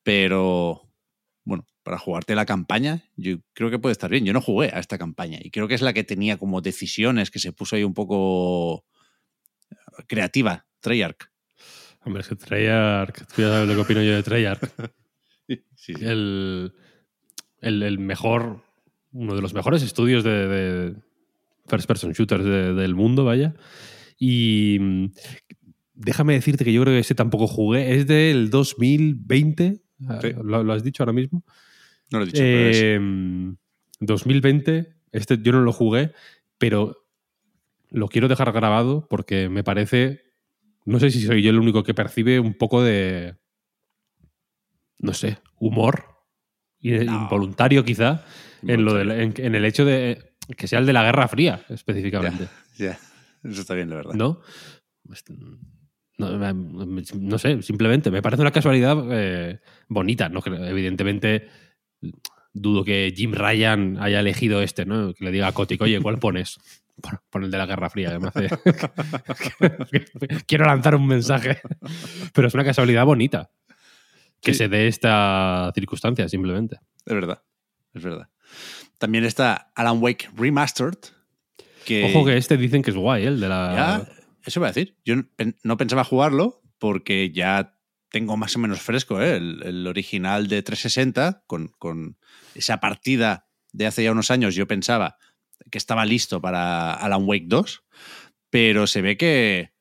pero 0.04 0.90
bueno, 1.44 1.66
para 1.84 1.98
jugarte 2.00 2.36
la 2.36 2.46
campaña, 2.46 3.04
yo 3.16 3.38
creo 3.54 3.70
que 3.70 3.80
puede 3.80 3.92
estar 3.94 4.10
bien. 4.10 4.26
Yo 4.26 4.34
no 4.34 4.42
jugué 4.42 4.72
a 4.74 4.80
esta 4.80 4.98
campaña 4.98 5.40
y 5.42 5.52
creo 5.52 5.68
que 5.68 5.76
es 5.76 5.82
la 5.82 5.94
que 5.94 6.04
tenía 6.04 6.38
como 6.38 6.62
decisiones 6.62 7.30
que 7.32 7.40
se 7.40 7.52
puso 7.52 7.76
ahí 7.76 7.84
un 7.84 7.94
poco 7.94 8.86
creativa, 10.08 10.66
Treyarch. 10.80 11.30
hombre, 12.04 12.22
es 12.22 12.28
que 12.28 12.36
Treyarch, 12.36 13.26
tú 13.36 13.42
ya 13.42 13.50
sabes 13.50 13.68
lo 13.68 13.76
que 13.76 13.82
opino 13.82 14.02
yo 14.02 14.14
de 14.14 14.24
Treyarch. 14.24 14.62
Sí, 15.48 15.64
sí. 15.76 15.94
El, 16.02 16.74
el, 17.62 17.84
el 17.84 18.00
mejor, 18.00 18.64
uno 19.16 19.34
de 19.36 19.42
los 19.42 19.54
mejores 19.54 19.82
estudios 19.82 20.24
de, 20.24 20.48
de 20.48 20.96
first 21.68 21.88
person 21.88 22.12
shooters 22.12 22.44
de- 22.44 22.74
del 22.74 22.96
mundo, 22.96 23.24
vaya. 23.26 23.56
Y 24.20 24.78
mm, 24.80 25.06
déjame 25.94 26.34
decirte 26.34 26.64
que 26.66 26.74
yo 26.74 26.82
creo 26.84 26.94
que 26.94 27.00
ese 27.00 27.16
tampoco 27.16 27.48
jugué. 27.48 27.96
Es 27.96 28.08
del 28.08 28.50
2020. 28.50 29.82
Sí. 30.22 30.28
¿Lo, 30.44 30.64
lo 30.64 30.74
has 30.74 30.84
dicho 30.84 31.04
ahora 31.04 31.14
mismo? 31.14 31.44
No 32.12 32.20
lo 32.20 32.24
he 32.24 32.28
dicho, 32.28 32.40
pero 32.40 32.70
es- 32.70 32.78
Eh, 32.82 33.00
2020, 34.02 34.94
este 35.14 35.38
yo 35.42 35.54
no 35.54 35.62
lo 35.62 35.72
jugué, 35.72 36.12
pero 36.58 36.98
lo 37.90 38.08
quiero 38.10 38.28
dejar 38.28 38.52
grabado 38.52 39.08
porque 39.10 39.48
me 39.48 39.64
parece, 39.64 40.22
no 40.86 41.00
sé 41.00 41.10
si 41.12 41.22
soy 41.22 41.42
yo 41.42 41.50
el 41.52 41.60
único 41.60 41.84
que 41.84 41.94
percibe 41.94 42.40
un 42.42 42.54
poco 42.56 42.84
de, 42.84 43.38
no 45.00 45.14
sé, 45.14 45.38
humor 45.60 46.06
No. 46.82 47.02
involuntario 47.24 47.84
quizá 47.86 48.26
en, 48.68 48.86
lo 48.86 48.94
del- 48.94 49.08
Involuntario. 49.12 49.46
en, 49.46 49.48
en 49.48 49.56
el 49.56 49.66
hecho 49.66 49.86
de 49.86 50.34
que 50.58 50.68
sea 50.68 50.80
el 50.80 50.86
de 50.86 50.94
la 50.94 51.04
Guerra 51.04 51.28
Fría 51.28 51.62
específicamente, 51.70 52.48
Ya, 52.78 52.98
eso 53.44 53.62
está 53.62 53.74
bien, 53.74 53.90
de 53.90 53.96
verdad. 53.96 54.14
¿no? 54.14 54.42
Pues, 55.08 55.24
No, 56.18 57.38
sé, 57.38 57.62
simplemente 57.62 58.10
me 58.12 58.22
parece 58.22 58.42
una 58.42 58.52
casualidad 58.52 58.98
eh, 59.12 59.60
bonita, 59.88 60.30
¿no? 60.30 60.42
Evidentemente, 60.46 61.50
dudo 62.54 62.84
que 62.86 63.14
Jim 63.16 63.34
Ryan 63.34 63.98
haya 64.00 64.20
elegido 64.22 64.62
este, 64.62 64.86
¿no? 64.86 65.14
Que 65.14 65.26
le 65.26 65.32
diga 65.32 65.48
a 65.48 65.52
Kotick, 65.52 65.82
oye, 65.82 66.00
¿cuál 66.02 66.20
pones? 66.20 66.58
Pon- 67.30 67.44
el 67.44 67.52
de 67.52 67.58
la 67.58 67.66
Guerra 67.66 67.90
Fría, 67.90 68.18
me 68.20 68.30
hace- 68.30 68.48
Quiero 70.48 70.66
lanzar 70.66 70.96
un 70.96 71.08
mensaje. 71.08 71.60
Pero 72.34 72.48
es 72.48 72.54
una 72.54 72.64
casualidad 72.64 73.06
bonita 73.06 73.50
que 74.42 74.54
Sí. 74.54 74.60
se 74.60 74.70
dé 74.70 74.88
esta 74.88 75.72
circunstancia, 75.76 76.30
simplemente. 76.30 76.78
Es 77.06 77.14
verdad, 77.14 77.42
es 77.94 78.04
verdad. 78.04 78.30
También 78.98 79.26
está 79.26 79.72
Alan 79.76 80.02
Wake 80.02 80.30
Remastered. 80.36 80.98
Que 81.86 82.06
Ojo 82.06 82.26
que 82.26 82.38
este 82.38 82.58
dicen 82.58 82.82
que 82.82 82.92
es 82.92 82.98
guay, 82.98 83.24
¿eh? 83.24 83.28
el 83.28 83.40
de 83.40 83.48
la. 83.48 83.74
ya, 83.76 84.14
eso 84.44 84.60
iba 84.60 84.68
a 84.68 84.72
decir. 84.72 84.96
Yo 85.06 85.16
no 85.64 85.78
pensaba 85.78 86.04
jugarlo 86.04 86.62
porque 86.80 87.32
ya 87.32 87.78
tengo 88.10 88.38
más 88.38 88.56
o 88.56 88.60
menos 88.60 88.82
fresco 88.82 89.22
¿eh? 89.22 89.36
el, 89.36 89.62
el 89.64 89.88
original 89.88 90.48
de 90.48 90.62
360 90.62 91.44
con, 91.48 91.68
con 91.78 92.18
esa 92.54 92.80
partida 92.80 93.48
de 93.74 93.88
hace 93.88 94.04
ya 94.04 94.12
unos 94.12 94.32
años. 94.32 94.56
Yo 94.56 94.68
pensaba 94.68 95.18
que 95.70 95.78
estaba 95.78 96.06
listo 96.06 96.42
para 96.42 96.94
Alan 96.94 97.24
Wake 97.26 97.46
2, 97.48 97.84
pero 98.50 98.88
se 98.88 99.02
ve 99.02 99.18
que 99.18 99.72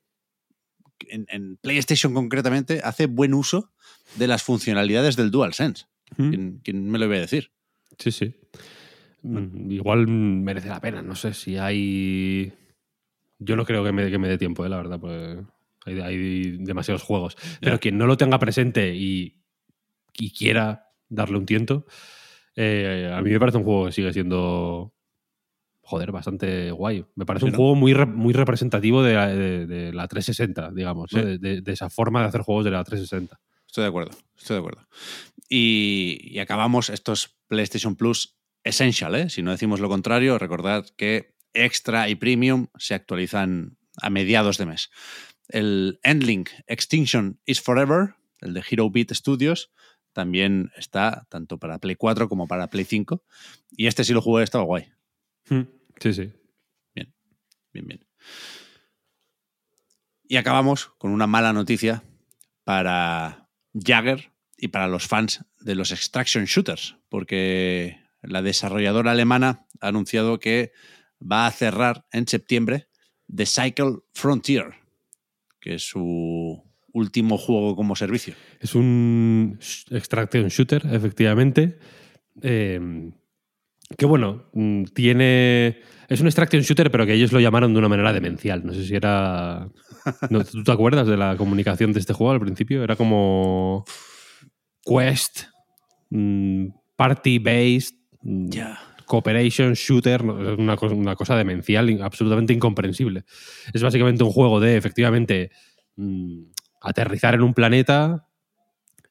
en, 1.08 1.26
en 1.28 1.56
PlayStation 1.58 2.12
concretamente 2.14 2.80
hace 2.82 3.06
buen 3.06 3.34
uso 3.34 3.72
de 4.16 4.26
las 4.26 4.42
funcionalidades 4.42 5.16
del 5.16 5.30
DualSense. 5.30 5.86
¿Mm? 6.16 6.28
¿Quién, 6.28 6.60
quién 6.62 6.90
me 6.90 6.98
lo 6.98 7.06
iba 7.06 7.16
a 7.16 7.20
decir? 7.20 7.52
Sí, 7.98 8.12
sí. 8.12 8.34
Mm, 9.24 9.70
Igual 9.72 10.06
merece 10.06 10.68
la 10.68 10.80
pena. 10.80 11.02
No 11.02 11.14
sé 11.14 11.34
si 11.34 11.56
hay. 11.56 12.52
Yo 13.38 13.56
no 13.56 13.64
creo 13.64 13.82
que 13.84 13.92
me, 13.92 14.10
que 14.10 14.18
me 14.18 14.28
dé 14.28 14.38
tiempo, 14.38 14.64
eh, 14.64 14.68
la 14.68 14.76
verdad. 14.76 15.00
Pues 15.00 15.38
Hay, 15.86 16.00
hay 16.00 16.56
demasiados 16.58 17.02
juegos. 17.02 17.36
Pero 17.60 17.80
quien 17.80 17.98
no 17.98 18.06
lo 18.06 18.16
tenga 18.16 18.38
presente 18.38 18.94
y, 18.94 19.42
y 20.14 20.30
quiera 20.32 20.90
darle 21.08 21.38
un 21.38 21.46
tiento, 21.46 21.86
eh, 22.56 23.12
a 23.14 23.20
mí 23.22 23.30
me 23.30 23.40
parece 23.40 23.58
un 23.58 23.64
juego 23.64 23.86
que 23.86 23.92
sigue 23.92 24.12
siendo, 24.12 24.94
joder, 25.82 26.12
bastante 26.12 26.70
guay. 26.70 27.04
Me 27.16 27.26
parece 27.26 27.44
Sí, 27.44 27.46
un 27.46 27.52
¿no? 27.52 27.56
juego 27.58 27.74
muy, 27.74 27.92
re- 27.92 28.06
muy 28.06 28.32
representativo 28.32 29.02
de, 29.02 29.14
la- 29.14 29.28
de- 29.28 29.66
de 29.66 29.92
la 29.92 30.06
360, 30.08 30.70
digamos. 30.72 31.10
Sí. 31.10 31.20
de, 31.20 31.38
de- 31.38 31.60
de 31.62 31.72
esa 31.72 31.90
forma 31.90 32.20
de 32.22 32.28
hacer 32.28 32.42
juegos 32.42 32.64
de 32.64 32.70
la 32.70 32.84
360. 32.84 33.40
Estoy 33.66 33.82
de 33.82 33.88
acuerdo, 33.88 34.16
estoy 34.36 34.54
de 34.54 34.58
acuerdo. 34.60 34.86
Y, 35.48 36.18
y 36.22 36.38
acabamos 36.38 36.88
estos 36.90 37.36
PlayStation 37.48 37.96
Plus 37.96 38.38
Essential, 38.64 39.14
¿eh? 39.14 39.30
Si 39.30 39.42
no 39.42 39.50
decimos 39.50 39.80
lo 39.80 39.88
contrario, 39.88 40.38
recordad 40.38 40.86
que 40.96 41.36
Extra 41.52 42.08
y 42.08 42.16
Premium 42.16 42.68
se 42.76 42.94
actualizan 42.94 43.76
a 44.00 44.10
mediados 44.10 44.58
de 44.58 44.66
mes. 44.66 44.90
El 45.48 46.00
Endlink 46.02 46.50
Extinction 46.66 47.38
is 47.44 47.60
Forever, 47.60 48.14
el 48.40 48.54
de 48.54 48.64
Hero 48.68 48.90
Beat 48.90 49.12
Studios, 49.12 49.70
también 50.14 50.70
está 50.76 51.26
tanto 51.28 51.58
para 51.58 51.78
Play 51.78 51.96
4 51.96 52.28
como 52.28 52.48
para 52.48 52.70
Play 52.70 52.84
5. 52.84 53.22
Y 53.76 53.86
este 53.86 54.04
sí 54.04 54.12
lo 54.12 54.22
jugué, 54.22 54.44
estaba 54.44 54.64
guay. 54.64 54.90
Sí, 56.00 56.14
sí. 56.14 56.32
Bien, 56.94 57.12
bien. 57.72 58.06
Y 60.22 60.36
acabamos 60.36 60.92
con 60.96 61.10
una 61.10 61.26
mala 61.26 61.52
noticia 61.52 62.04
para 62.62 63.50
Jagger 63.74 64.32
y 64.56 64.68
para 64.68 64.86
los 64.86 65.08
fans 65.08 65.44
de 65.60 65.74
los 65.74 65.90
extraction 65.90 66.44
shooters, 66.44 66.96
porque 67.08 68.03
la 68.26 68.42
desarrolladora 68.42 69.12
alemana 69.12 69.66
ha 69.80 69.88
anunciado 69.88 70.38
que 70.38 70.72
va 71.20 71.46
a 71.46 71.50
cerrar 71.50 72.06
en 72.12 72.26
septiembre 72.26 72.88
The 73.34 73.46
Cycle 73.46 73.98
Frontier, 74.12 74.74
que 75.60 75.74
es 75.74 75.82
su 75.82 76.62
último 76.92 77.38
juego 77.38 77.76
como 77.76 77.96
servicio. 77.96 78.34
Es 78.60 78.74
un 78.74 79.58
extraction 79.90 80.48
shooter, 80.48 80.86
efectivamente. 80.90 81.78
Eh, 82.42 83.10
que 83.96 84.06
bueno, 84.06 84.46
mm, 84.52 84.84
tiene. 84.94 85.80
Es 86.08 86.20
un 86.20 86.26
extraction 86.26 86.62
shooter, 86.62 86.90
pero 86.90 87.06
que 87.06 87.14
ellos 87.14 87.32
lo 87.32 87.40
llamaron 87.40 87.72
de 87.72 87.78
una 87.78 87.88
manera 87.88 88.12
demencial. 88.12 88.64
No 88.64 88.72
sé 88.72 88.84
si 88.84 88.94
era. 88.94 89.68
no, 90.30 90.44
¿Tú 90.44 90.62
te 90.62 90.72
acuerdas 90.72 91.06
de 91.06 91.16
la 91.16 91.36
comunicación 91.36 91.92
de 91.92 92.00
este 92.00 92.12
juego 92.12 92.32
al 92.32 92.40
principio? 92.40 92.82
Era 92.82 92.96
como. 92.96 93.84
Quest, 94.84 95.44
mm, 96.10 96.66
party-based, 96.96 97.96
mm, 98.24 98.48
cooperation 99.06 99.74
shooter, 99.74 100.22
una, 100.22 100.76
cosa- 100.76 100.94
una 100.94 101.14
cosa 101.14 101.36
demencial, 101.36 102.00
absolutamente 102.02 102.52
incomprensible. 102.52 103.24
Es 103.72 103.82
básicamente 103.82 104.24
un 104.24 104.30
juego 104.32 104.58
de, 104.60 104.76
efectivamente, 104.76 105.50
mm, 105.96 106.44
aterrizar 106.80 107.34
en 107.34 107.42
un 107.42 107.54
planeta. 107.54 108.26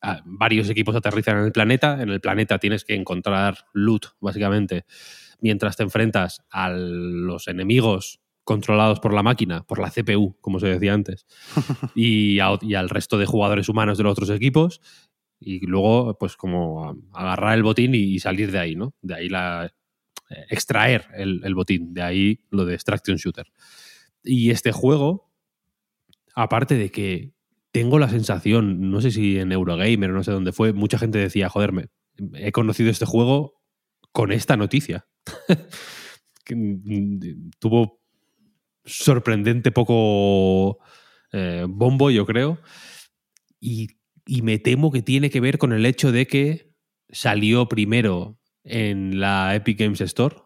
ah, 0.05 0.22
varios 0.25 0.70
equipos 0.70 0.96
aterrizan 0.98 1.38
en 1.38 1.46
el 1.46 1.51
planeta. 1.53 2.01
En 2.01 2.10
el 2.10 2.20
planeta 2.20 2.60
tienes 2.60 2.84
que 2.84 2.93
encontrar 2.96 3.58
loot, 3.74 4.08
básicamente, 4.20 4.86
mientras 5.39 5.77
te 5.77 5.84
enfrentas 5.84 6.41
a 6.51 6.70
los 6.70 7.48
enemigos 7.48 8.20
controlados 8.43 9.00
por 9.00 9.13
la 9.13 9.24
máquina, 9.24 9.63
por 9.63 9.79
la 9.79 9.89
CPU, 9.89 10.36
como 10.41 10.60
se 10.60 10.67
decía 10.67 10.93
antes, 10.93 11.25
y, 11.96 12.39
a- 12.39 12.58
y 12.62 12.74
al 12.75 12.89
resto 12.89 13.17
de 13.17 13.25
jugadores 13.25 13.70
humanos 13.70 13.98
de 13.98 14.03
los 14.03 14.12
otros 14.12 14.29
equipos. 14.32 14.82
Y 15.46 15.66
luego, 15.68 16.18
pues, 16.18 16.36
como 16.38 16.96
agarrar 17.14 17.56
el 17.56 17.64
botín 17.64 17.96
y, 17.96 18.20
salir 18.20 18.52
de 18.52 18.60
ahí, 18.60 18.76
¿no? 18.76 18.94
De 19.02 19.16
ahí 19.16 19.30
la. 19.30 19.66
eh, 20.30 20.46
extraer 20.50 21.08
el, 21.16 21.56
botín. 21.56 21.94
De 21.94 22.02
ahí 22.04 22.40
lo 22.52 22.66
de 22.66 22.76
extraction 22.76 23.18
shooter. 23.18 23.48
Y 24.24 24.52
este 24.52 24.72
juego, 24.72 25.32
aparte 26.36 26.76
de 26.76 26.92
que 26.92 27.34
tengo 27.72 28.00
la 28.00 28.10
sensación, 28.10 28.92
no 28.92 29.02
sé 29.02 29.12
si 29.12 29.40
en 29.40 29.52
Eurogamer 29.52 30.12
o 30.12 30.14
no 30.14 30.24
sé 30.24 30.32
dónde 30.32 30.52
fue, 30.52 30.74
mucha 30.74 30.98
gente 31.00 31.18
decía, 31.18 31.50
joder, 31.50 31.72
me- 31.74 31.88
he 32.36 32.52
conocido 32.52 32.90
este 32.92 33.06
juego 33.06 33.62
con 34.12 34.32
esta 34.32 34.58
noticia. 34.58 35.08
Mm, 36.50 37.51
Tuvo 37.60 38.01
sorprendente 38.86 39.72
poco 39.72 40.79
eh, 41.34 41.66
bombo, 41.70 42.12
yo 42.12 42.25
creo. 42.25 42.60
Y, 43.60 43.88
y 44.25 44.42
me 44.42 44.59
temo 44.59 44.92
que 44.92 45.01
tiene 45.01 45.29
que 45.29 45.40
ver 45.42 45.57
con 45.57 45.74
el 45.74 45.86
hecho 45.86 46.12
de 46.12 46.27
que 46.27 46.72
salió 47.09 47.68
primero 47.68 48.40
en 48.64 49.20
la 49.20 49.55
Epic 49.55 49.79
Games 49.79 50.01
Store 50.01 50.38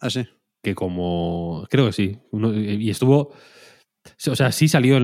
Ah, 0.00 0.10
sí. 0.10 0.26
que 0.62 0.74
como. 0.74 1.66
Creo 1.70 1.86
que 1.86 1.92
sí. 1.92 2.18
Uno- 2.30 2.54
y 2.54 2.88
estuvo. 2.90 3.34
O 4.28 4.36
sea, 4.36 4.50
sí 4.52 4.68
salió, 4.68 4.98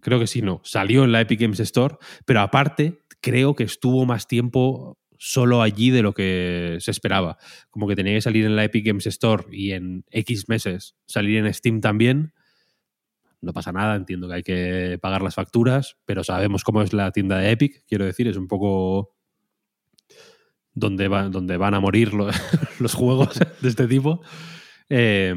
creo 0.00 0.18
que 0.20 0.26
sí, 0.26 0.42
no. 0.42 0.60
Salió 0.64 1.04
en 1.04 1.12
la 1.12 1.20
Epic 1.20 1.40
Games 1.40 1.60
Store, 1.60 1.96
pero 2.24 2.40
aparte, 2.40 3.00
creo 3.20 3.54
que 3.54 3.64
estuvo 3.64 4.04
más 4.06 4.26
tiempo 4.28 4.98
solo 5.18 5.62
allí 5.62 5.90
de 5.90 6.02
lo 6.02 6.12
que 6.14 6.76
se 6.80 6.90
esperaba. 6.90 7.38
Como 7.70 7.88
que 7.88 7.96
tenía 7.96 8.14
que 8.14 8.20
salir 8.20 8.44
en 8.44 8.56
la 8.56 8.64
Epic 8.64 8.84
Games 8.86 9.06
Store 9.06 9.44
y 9.50 9.72
en 9.72 10.04
X 10.10 10.48
meses 10.48 10.94
salir 11.06 11.38
en 11.38 11.52
Steam 11.54 11.80
también. 11.80 12.33
No 13.44 13.52
pasa 13.52 13.72
nada, 13.72 13.94
entiendo 13.96 14.26
que 14.28 14.34
hay 14.34 14.42
que 14.42 14.98
pagar 15.00 15.22
las 15.22 15.34
facturas, 15.34 15.96
pero 16.04 16.24
sabemos 16.24 16.64
cómo 16.64 16.82
es 16.82 16.92
la 16.92 17.10
tienda 17.12 17.38
de 17.38 17.50
Epic, 17.50 17.84
quiero 17.86 18.04
decir, 18.04 18.26
es 18.28 18.36
un 18.36 18.48
poco 18.48 19.14
donde, 20.72 21.08
va- 21.08 21.28
donde 21.28 21.56
van 21.56 21.74
a 21.74 21.80
morir 21.80 22.14
lo- 22.14 22.28
los 22.80 22.94
juegos 22.94 23.38
de 23.60 23.68
este 23.68 23.86
tipo. 23.86 24.22
Eh, 24.88 25.34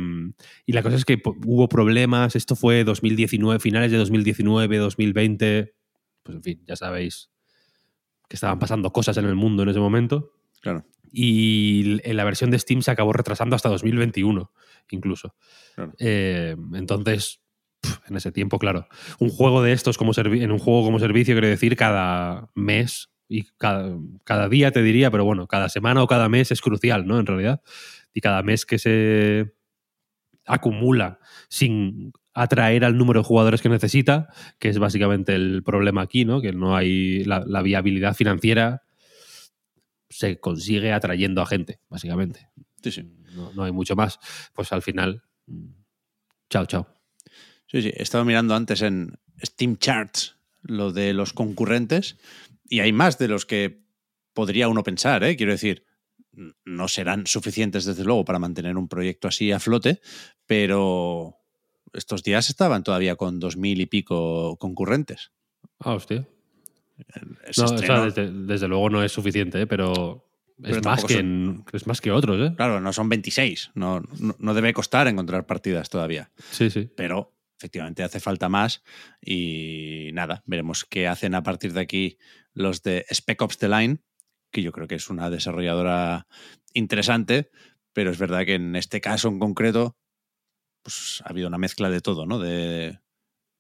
y 0.66 0.74
la 0.74 0.84
cosa 0.84 0.96
es 0.96 1.06
que 1.06 1.22
hubo 1.46 1.70
problemas, 1.70 2.36
esto 2.36 2.56
fue 2.56 2.84
2019, 2.84 3.60
finales 3.60 3.92
de 3.92 3.98
2019, 3.98 4.78
2020, 4.78 5.74
pues 6.24 6.36
en 6.36 6.44
fin, 6.44 6.64
ya 6.68 6.76
sabéis 6.76 7.30
que 8.28 8.36
estaban 8.36 8.60
pasando 8.60 8.92
cosas 8.92 9.16
en 9.18 9.26
el 9.26 9.36
mundo 9.36 9.64
en 9.64 9.70
ese 9.70 9.80
momento. 9.80 10.34
Claro. 10.62 10.86
Y 11.10 12.02
la 12.14 12.26
versión 12.26 12.52
de 12.52 12.60
Steam 12.60 12.82
se 12.82 12.92
acabó 12.92 13.14
retrasando 13.14 13.56
hasta 13.56 13.70
2021, 13.70 14.52
incluso. 14.92 15.34
Claro. 15.76 15.94
Eh, 15.98 16.58
entonces, 16.74 17.42
en 18.08 18.16
ese 18.16 18.32
tiempo, 18.32 18.60
claro. 18.60 18.88
Un 19.20 19.30
juego 19.30 19.62
de 19.62 19.74
estos 19.74 19.98
como 19.98 20.12
en 20.16 20.52
un 20.52 20.60
juego 20.60 20.84
como 20.84 21.00
servicio 21.00 21.34
quiere 21.34 21.50
decir 21.50 21.76
cada 21.76 22.50
mes 22.56 23.10
y 23.28 23.44
cada, 23.58 23.98
cada 24.24 24.50
día 24.50 24.72
te 24.72 24.82
diría, 24.82 25.12
pero 25.12 25.26
bueno, 25.26 25.48
cada 25.48 25.70
semana 25.70 26.02
o 26.04 26.08
cada 26.08 26.30
mes 26.30 26.52
es 26.52 26.62
crucial, 26.62 27.06
¿no? 27.08 27.20
En 27.20 27.26
realidad. 27.26 27.62
Y 28.14 28.22
cada 28.22 28.42
mes 28.44 28.66
que 28.66 28.80
se 28.80 29.54
acumula 30.46 31.20
sin 31.50 32.14
atraer 32.34 32.86
al 32.86 32.98
número 32.98 33.22
de 33.22 33.26
jugadores 33.26 33.62
que 33.62 33.70
necesita, 33.70 34.30
que 34.60 34.70
es 34.70 34.80
básicamente 34.80 35.36
el 35.36 35.64
problema 35.64 36.02
aquí, 36.02 36.24
¿no? 36.24 36.42
Que 36.42 36.54
no 36.54 36.76
hay 36.76 37.24
la, 37.26 37.44
la 37.46 37.62
viabilidad 37.62 38.16
financiera 38.16 38.84
se 40.10 40.40
consigue 40.40 40.94
atrayendo 40.94 41.42
a 41.42 41.46
gente, 41.46 41.80
básicamente. 41.90 42.50
Sí, 42.82 42.92
sí. 42.92 43.04
No, 43.36 43.52
no 43.54 43.64
hay 43.64 43.72
mucho 43.72 43.96
más. 43.96 44.20
Pues 44.54 44.72
al 44.72 44.82
final, 44.82 45.24
chao, 46.50 46.66
chao. 46.66 46.97
Sí, 47.68 47.82
sí. 47.82 47.92
He 47.96 48.02
estado 48.04 48.26
mirando 48.26 48.56
antes 48.56 48.82
en 48.82 49.18
Steam 49.44 49.78
Charts 49.78 50.36
lo 50.62 50.92
de 50.92 51.14
los 51.14 51.34
concurrentes 51.34 52.18
y 52.70 52.80
hay 52.80 52.92
más 52.94 53.18
de 53.18 53.28
los 53.28 53.46
que 53.46 53.82
podría 54.34 54.68
uno 54.68 54.84
pensar, 54.84 55.24
¿eh? 55.24 55.36
Quiero 55.36 55.52
decir, 55.52 55.86
no 56.66 56.88
serán 56.88 57.26
suficientes 57.28 57.86
desde 57.86 58.04
luego 58.04 58.24
para 58.26 58.40
mantener 58.40 58.78
un 58.78 58.88
proyecto 58.88 59.28
así 59.28 59.52
a 59.52 59.60
flote, 59.60 60.02
pero 60.46 61.36
estos 61.94 62.24
días 62.24 62.50
estaban 62.50 62.84
todavía 62.84 63.16
con 63.16 63.40
dos 63.40 63.58
mil 63.58 63.82
y 63.82 63.86
pico 63.86 64.58
concurrentes. 64.58 65.32
Ah, 65.80 65.94
hostia. 65.94 66.28
Se 67.52 67.62
No, 67.62 67.68
o 67.74 67.78
sea, 67.78 68.06
desde, 68.06 68.32
desde 68.32 68.68
luego 68.68 68.90
no 68.90 69.04
es 69.04 69.12
suficiente, 69.12 69.62
¿eh? 69.62 69.68
pero, 69.68 70.26
Pero 70.62 70.78
es, 70.78 70.84
más 70.84 71.06
que 71.06 71.14
son- 71.16 71.66
es 71.72 71.88
más 71.88 72.02
que 72.02 72.12
otros, 72.12 72.50
¿eh? 72.52 72.54
Claro, 72.56 72.82
no 72.82 72.92
son 72.94 73.08
26, 73.10 73.72
no, 73.76 74.02
no, 74.20 74.36
no 74.38 74.54
debe 74.54 74.74
costar 74.74 75.08
encontrar 75.08 75.46
partidas 75.46 75.90
todavía. 75.90 76.32
Sí, 76.52 76.70
sí. 76.70 76.90
pero 76.96 77.34
efectivamente 77.58 78.04
hace 78.04 78.20
falta 78.20 78.50
más 78.50 78.84
y 79.22 80.12
nada, 80.14 80.44
veremos 80.46 80.86
qué 80.86 81.08
hacen 81.08 81.36
a 81.36 81.44
partir 81.44 81.74
de 81.74 81.82
aquí 81.82 82.18
los 82.54 82.84
de 82.84 83.06
Spec 83.12 83.42
Ops 83.42 83.58
The 83.58 83.70
Line, 83.70 83.98
que 84.52 84.62
yo 84.62 84.72
creo 84.72 84.88
que 84.88 84.96
es 84.96 85.10
una 85.10 85.30
desarrolladora 85.30 86.28
interesante, 86.74 87.50
pero 87.94 88.12
es 88.12 88.18
verdad 88.18 88.46
que 88.46 88.56
en 88.56 88.76
este 88.76 89.02
caso 89.02 89.28
en 89.28 89.40
concreto 89.40 89.98
pues 90.84 91.22
ha 91.26 91.30
habido 91.30 91.48
una 91.48 91.58
mezcla 91.58 91.90
de 91.90 92.00
todo, 92.00 92.26
¿no? 92.26 92.40
De 92.40 93.00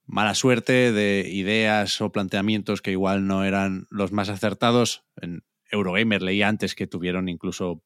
mala 0.05 0.33
suerte, 0.33 0.93
de 0.93 1.27
ideas 1.29 1.99
o 1.99 2.11
planteamientos 2.11 2.81
que 2.81 2.91
igual 2.91 3.27
no 3.27 3.43
eran 3.43 3.85
los 3.89 4.13
más 4.13 4.29
acertados. 4.29 5.03
En 5.17 5.43
Eurogamer 5.69 6.21
leí 6.21 6.41
antes 6.41 6.75
que 6.75 6.87
tuvieron 6.87 7.27
incluso 7.27 7.83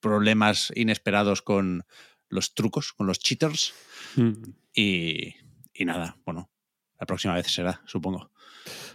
problemas 0.00 0.72
inesperados 0.74 1.42
con 1.42 1.84
los 2.28 2.54
trucos, 2.54 2.92
con 2.92 3.06
los 3.06 3.18
cheaters. 3.18 3.72
Mm. 4.16 4.32
Y, 4.74 5.34
y 5.74 5.84
nada, 5.84 6.16
bueno, 6.24 6.50
la 6.98 7.06
próxima 7.06 7.34
vez 7.34 7.46
será, 7.46 7.80
supongo. 7.86 8.30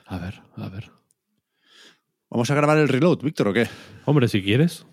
A 0.06 0.18
ver, 0.18 0.42
a 0.56 0.70
ver. 0.70 0.92
¿Vamos 2.30 2.50
a 2.52 2.56
grabar 2.56 2.78
el 2.78 2.88
reload, 2.88 3.20
Víctor, 3.24 3.48
o 3.48 3.54
qué? 3.54 3.68
Hombre, 4.06 4.28
si 4.28 4.42
quieres. 4.44 4.86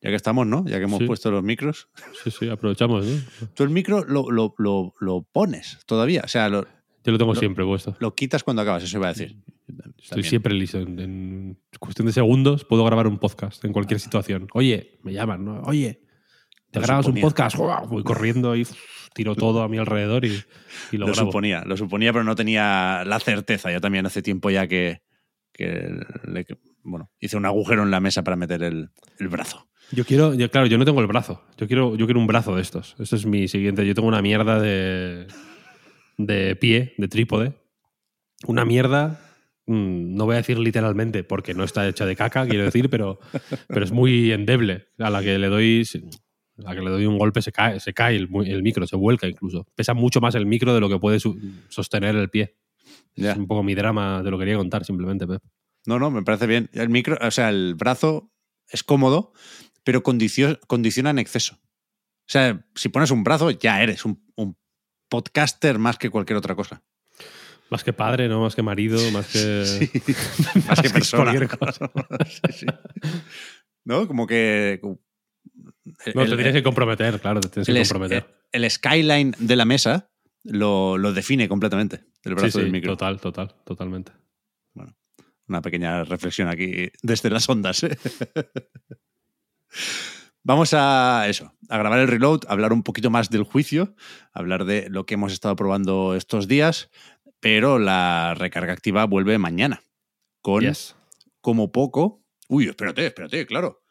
Ya 0.00 0.08
que 0.10 0.16
estamos, 0.16 0.46
¿no? 0.46 0.64
Ya 0.66 0.78
que 0.78 0.84
hemos 0.84 0.98
Sí. 0.98 1.06
puesto 1.06 1.30
los 1.30 1.42
micros. 1.42 1.88
Sí, 2.24 2.30
sí, 2.30 2.48
aprovechamos, 2.48 3.04
¿no? 3.06 3.48
Tú 3.54 3.62
el 3.62 3.70
micro 3.70 4.04
lo, 4.04 4.30
lo- 4.30 4.54
lo- 4.58 4.94
lo 5.00 5.22
pones 5.22 5.78
todavía. 5.86 6.22
O 6.24 6.28
sea, 6.28 6.48
lo- 6.48 6.66
Yo 7.04 7.12
lo 7.12 7.18
tengo 7.18 7.34
siempre 7.34 7.64
puesto. 7.64 7.96
Lo 8.00 8.14
quitas 8.14 8.42
cuando 8.42 8.62
acabas, 8.62 8.82
eso 8.84 8.96
iba 8.96 9.08
a 9.08 9.12
decir. 9.12 9.36
Estoy 10.02 10.24
siempre 10.24 10.54
listo. 10.54 10.78
En, 10.78 10.98
en 10.98 11.58
cuestión 11.78 12.06
de 12.06 12.12
segundos 12.12 12.64
puedo 12.64 12.84
grabar 12.84 13.06
un 13.06 13.18
podcast 13.18 13.64
en 13.64 13.72
cualquier 13.72 14.00
situación. 14.00 14.48
Oye, 14.54 14.98
me 15.02 15.12
llaman, 15.12 15.44
¿no? 15.44 15.62
Oye, 15.62 16.02
¿te 16.72 16.80
Lo 16.80 16.86
grabas 16.86 17.06
un 17.06 17.20
podcast? 17.20 17.56
Voy 17.56 18.02
corriendo 18.02 18.56
y 18.56 18.66
tiro 19.14 19.36
todo 19.36 19.62
a 19.62 19.68
mi 19.68 19.78
alrededor 19.78 20.24
y, 20.24 20.42
y 20.90 20.96
lo, 20.96 21.06
Lo 21.06 21.12
grabo. 21.12 21.30
suponía, 21.30 21.62
lo 21.66 21.76
suponía, 21.76 22.12
pero 22.12 22.24
no 22.24 22.34
tenía 22.34 23.04
la 23.06 23.20
certeza. 23.20 23.70
Yo 23.70 23.80
también 23.80 24.06
hace 24.06 24.22
tiempo 24.22 24.50
ya 24.50 24.66
que, 24.66 25.02
que 25.52 25.94
le- 26.26 26.46
bueno, 26.82 27.10
hice 27.20 27.36
un 27.36 27.46
agujero 27.46 27.82
en 27.84 27.90
la 27.92 28.00
mesa 28.00 28.24
para 28.24 28.36
meter 28.36 28.62
el, 28.64 28.88
el 29.20 29.28
brazo. 29.28 29.68
Yo 29.92 30.04
quiero, 30.04 30.32
yo, 30.34 30.50
claro, 30.50 30.66
yo 30.66 30.78
no 30.78 30.84
tengo 30.84 31.00
el 31.00 31.06
brazo. 31.06 31.44
Yo 31.58 31.66
quiero, 31.68 31.94
yo 31.96 32.06
quiero 32.06 32.18
un 32.18 32.26
brazo 32.26 32.56
de 32.56 32.62
estos. 32.62 32.96
Esto 32.98 33.14
es 33.16 33.26
mi 33.26 33.46
siguiente. 33.46 33.86
Yo 33.86 33.94
tengo 33.94 34.08
una 34.08 34.22
mierda 34.22 34.58
de, 34.58 35.26
de 36.16 36.56
pie, 36.56 36.94
de 36.96 37.08
trípode. 37.08 37.52
Una 38.46 38.64
mierda, 38.64 39.20
mm, 39.66 40.14
no 40.16 40.24
voy 40.24 40.34
a 40.34 40.38
decir 40.38 40.58
literalmente 40.58 41.22
porque 41.24 41.52
no 41.54 41.62
está 41.64 41.86
hecha 41.86 42.06
de 42.06 42.16
caca, 42.16 42.46
quiero 42.48 42.64
decir, 42.64 42.88
pero, 42.90 43.20
pero 43.68 43.84
es 43.84 43.92
muy 43.92 44.32
endeble. 44.32 44.86
A 44.98 45.10
la 45.10 45.22
que 45.22 45.38
le 45.38 45.48
doy, 45.48 45.84
la 46.56 46.74
que 46.74 46.80
le 46.82 46.90
doy 46.90 47.06
un 47.06 47.18
golpe 47.18 47.40
se 47.42 47.52
cae, 47.52 47.80
se 47.80 47.92
cae 47.94 48.16
el, 48.16 48.28
micro, 48.62 48.86
se 48.86 48.96
vuelca 48.96 49.26
incluso. 49.26 49.66
Pesa 49.74 49.94
mucho 49.94 50.20
más 50.20 50.34
el 50.34 50.46
micro 50.46 50.74
de 50.74 50.80
lo 50.80 50.88
que 50.88 50.98
puede 50.98 51.18
sostener 51.68 52.14
el 52.16 52.28
pie. 52.30 52.56
Es 53.14 53.36
un 53.36 53.46
poco 53.46 53.62
mi 53.62 53.74
drama, 53.74 54.20
te 54.24 54.30
lo 54.30 54.38
quería 54.38 54.56
contar 54.56 54.84
simplemente, 54.84 55.26
Pep. 55.26 55.42
No, 55.86 55.98
no, 55.98 56.10
me 56.10 56.22
parece 56.22 56.46
bien. 56.46 56.70
El 56.72 56.88
micro, 56.88 57.18
o 57.20 57.30
sea, 57.30 57.48
el 57.50 57.74
brazo 57.74 58.30
es 58.68 58.82
cómodo, 58.84 59.32
pero 59.84 60.02
condicio- 60.02 60.58
condiciona 60.66 61.10
en 61.10 61.18
exceso. 61.18 61.54
O 61.56 62.28
sea, 62.32 62.64
si 62.74 62.88
pones 62.88 63.10
un 63.10 63.24
brazo, 63.24 63.50
ya 63.50 63.82
eres 63.82 64.04
un, 64.04 64.24
un 64.36 64.56
podcaster 65.08 65.78
más 65.78 65.98
que 65.98 66.08
cualquier 66.10 66.36
otra 66.36 66.54
cosa. 66.54 66.82
Más 67.70 67.82
que 67.84 67.92
padre, 67.92 68.28
¿no? 68.28 68.42
Más 68.42 68.54
que 68.54 68.62
marido, 68.62 68.98
más 69.12 69.26
que... 69.28 69.64
Sí, 69.66 69.90
más 70.68 70.80
que 70.80 70.90
persona. 70.90 71.32
cualquier 71.32 71.58
cosa. 71.58 71.90
Sí, 72.26 72.52
sí. 72.60 72.66
¿No? 73.84 74.06
Como 74.06 74.26
que. 74.26 74.80
No, 76.14 76.22
el- 76.22 76.30
te 76.30 76.36
tienes 76.36 76.52
que 76.54 76.62
comprometer, 76.62 77.20
claro, 77.20 77.40
te 77.40 77.48
tienes 77.48 77.66
que 77.66 77.72
el, 77.72 77.78
comprometer. 77.88 78.26
el 78.52 78.70
skyline 78.70 79.34
de 79.38 79.56
la 79.56 79.64
mesa 79.64 80.10
lo, 80.44 80.98
lo 80.98 81.12
define 81.12 81.48
completamente. 81.48 82.04
El 82.24 82.34
brazo 82.34 82.58
sí, 82.58 82.64
del 82.64 82.72
micro. 82.72 82.92
total, 82.92 83.20
total, 83.20 83.54
totalmente. 83.64 84.12
Una 85.48 85.60
pequeña 85.60 86.04
reflexión 86.04 86.48
aquí 86.48 86.90
desde 87.02 87.28
las 87.28 87.48
ondas. 87.48 87.82
¿eh? 87.82 87.98
Vamos 90.44 90.74
a 90.74 91.26
eso, 91.28 91.52
a 91.68 91.78
grabar 91.78 92.00
el 92.00 92.08
reload, 92.08 92.40
a 92.48 92.52
hablar 92.52 92.72
un 92.72 92.82
poquito 92.82 93.10
más 93.10 93.30
del 93.30 93.44
juicio, 93.44 93.94
hablar 94.32 94.64
de 94.64 94.88
lo 94.90 95.06
que 95.06 95.14
hemos 95.14 95.32
estado 95.32 95.54
probando 95.54 96.16
estos 96.16 96.48
días, 96.48 96.90
pero 97.38 97.78
la 97.78 98.34
recarga 98.36 98.72
activa 98.72 99.04
vuelve 99.04 99.38
mañana. 99.38 99.82
Con 100.40 100.62
Yes. 100.62 100.96
como 101.40 101.70
poco. 101.70 102.24
Uy, 102.48 102.68
espérate, 102.68 103.06
espérate, 103.06 103.46
claro. 103.46 103.82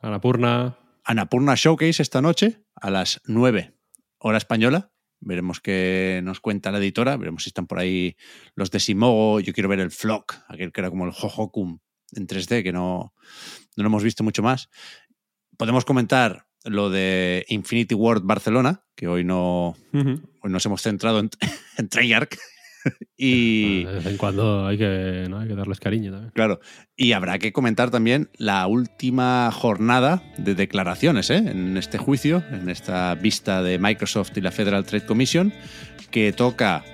Anapurna, 0.00 0.78
Anapurna 1.04 1.54
Showcase 1.54 2.02
esta 2.02 2.20
noche 2.20 2.62
a 2.74 2.90
las 2.90 3.20
9 3.26 3.74
hora 4.18 4.38
española. 4.38 4.92
Veremos 5.20 5.60
qué 5.60 6.20
nos 6.24 6.40
cuenta 6.40 6.70
la 6.70 6.78
editora, 6.78 7.16
veremos 7.16 7.42
si 7.42 7.50
están 7.50 7.66
por 7.66 7.78
ahí 7.78 8.16
los 8.54 8.70
de 8.70 8.80
Simogo. 8.80 9.40
Yo 9.40 9.52
quiero 9.52 9.68
ver 9.68 9.80
el 9.80 9.90
Flock, 9.90 10.36
aquel 10.48 10.72
que 10.72 10.80
era 10.80 10.90
como 10.90 11.04
el 11.04 11.12
Hohokum 11.12 11.78
en 12.12 12.26
3D, 12.26 12.62
que 12.62 12.72
no, 12.72 13.14
no 13.76 13.82
lo 13.82 13.86
hemos 13.86 14.02
visto 14.02 14.24
mucho 14.24 14.42
más. 14.42 14.70
Podemos 15.58 15.84
comentar 15.84 16.46
lo 16.64 16.90
de 16.90 17.44
Infinity 17.48 17.94
World 17.94 18.24
Barcelona, 18.24 18.84
que 18.94 19.08
hoy 19.08 19.24
no 19.24 19.76
hoy 19.92 20.50
nos 20.50 20.64
hemos 20.64 20.82
centrado 20.82 21.20
en, 21.20 21.30
en 21.76 21.88
Treyarch. 21.88 22.38
y, 23.16 23.84
de 23.84 23.92
vez 23.92 24.06
en 24.06 24.16
cuando 24.16 24.66
hay 24.66 24.78
que, 24.78 25.26
¿no? 25.28 25.38
hay 25.38 25.48
que 25.48 25.54
darles 25.54 25.80
cariño 25.80 26.12
también. 26.12 26.32
Claro, 26.32 26.60
y 26.96 27.12
habrá 27.12 27.38
que 27.38 27.52
comentar 27.52 27.90
también 27.90 28.30
la 28.36 28.66
última 28.66 29.50
jornada 29.52 30.22
de 30.38 30.54
declaraciones 30.54 31.30
¿eh? 31.30 31.38
en 31.38 31.76
este 31.76 31.98
juicio, 31.98 32.42
en 32.50 32.68
esta 32.68 33.14
vista 33.14 33.62
de 33.62 33.78
Microsoft 33.78 34.36
y 34.36 34.40
la 34.40 34.50
Federal 34.50 34.84
Trade 34.84 35.06
Commission, 35.06 35.52
que 36.10 36.32
toca 36.32 36.84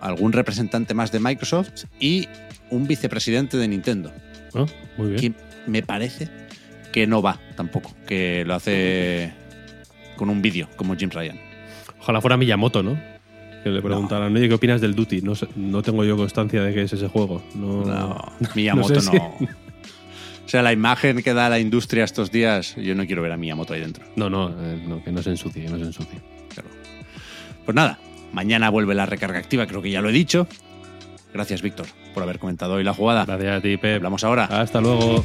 algún 0.00 0.32
representante 0.32 0.94
más 0.94 1.12
de 1.12 1.20
Microsoft 1.20 1.84
y 2.00 2.28
un 2.70 2.86
vicepresidente 2.86 3.56
de 3.56 3.68
Nintendo, 3.68 4.12
¿No? 4.54 4.66
Muy 4.96 5.10
bien. 5.10 5.20
que 5.20 5.40
me 5.70 5.82
parece 5.82 6.28
que 6.92 7.06
no 7.06 7.22
va 7.22 7.40
tampoco, 7.56 7.94
que 8.06 8.44
lo 8.44 8.54
hace 8.54 9.32
con 10.16 10.28
un 10.28 10.42
vídeo, 10.42 10.68
como 10.76 10.96
Jim 10.96 11.10
Ryan. 11.10 11.38
Ojalá 12.00 12.20
fuera 12.20 12.36
Miyamoto, 12.36 12.82
¿no? 12.82 13.11
Que 13.62 13.70
le 13.70 13.80
preguntaran, 13.82 14.34
oye, 14.34 14.48
¿qué 14.48 14.54
opinas 14.54 14.80
del 14.80 14.94
Duty? 14.94 15.22
No, 15.22 15.34
sé- 15.34 15.46
no 15.56 15.82
tengo 15.82 16.04
yo 16.04 16.16
constancia 16.16 16.62
de 16.62 16.74
que 16.74 16.82
es 16.82 16.92
ese 16.92 17.08
juego. 17.08 17.42
No, 17.54 17.84
No, 17.84 18.32
Miyamoto 18.54 18.94
no 18.94 19.00
no. 19.00 19.00
sé 19.00 19.18
si- 19.38 19.44
O 20.44 20.48
sea, 20.52 20.62
la 20.62 20.72
imagen 20.72 21.22
que 21.22 21.32
da 21.32 21.48
la 21.48 21.58
industria 21.60 22.04
estos 22.04 22.30
días, 22.30 22.74
yo 22.76 22.94
no 22.94 23.06
quiero 23.06 23.22
ver 23.22 23.32
a 23.32 23.36
Miyamoto 23.36 23.72
ahí 23.72 23.80
dentro. 23.80 24.04
No, 24.16 24.28
no, 24.28 24.50
eh, 24.50 24.82
no, 24.86 25.02
que 25.02 25.10
no 25.12 25.22
se 25.22 25.30
ensucie, 25.30 25.64
que 25.64 25.70
no 25.70 25.78
se 25.78 25.84
ensucie. 25.84 26.18
Claro. 26.52 26.68
Pues 27.64 27.74
nada, 27.74 27.98
mañana 28.32 28.68
vuelve 28.68 28.94
la 28.94 29.06
recarga 29.06 29.38
activa, 29.38 29.66
creo 29.66 29.80
que 29.80 29.90
ya 29.90 30.02
lo 30.02 30.10
he 30.10 30.12
dicho. 30.12 30.46
Gracias, 31.32 31.62
Víctor, 31.62 31.86
por 32.12 32.22
haber 32.24 32.38
comentado 32.38 32.74
hoy 32.74 32.84
la 32.84 32.92
jugada. 32.92 33.24
Gracias 33.24 33.58
a 33.58 33.60
ti, 33.62 33.76
Pep. 33.78 33.96
Hablamos 33.96 34.24
ahora. 34.24 34.44
Hasta 34.46 34.80
luego. 34.82 35.24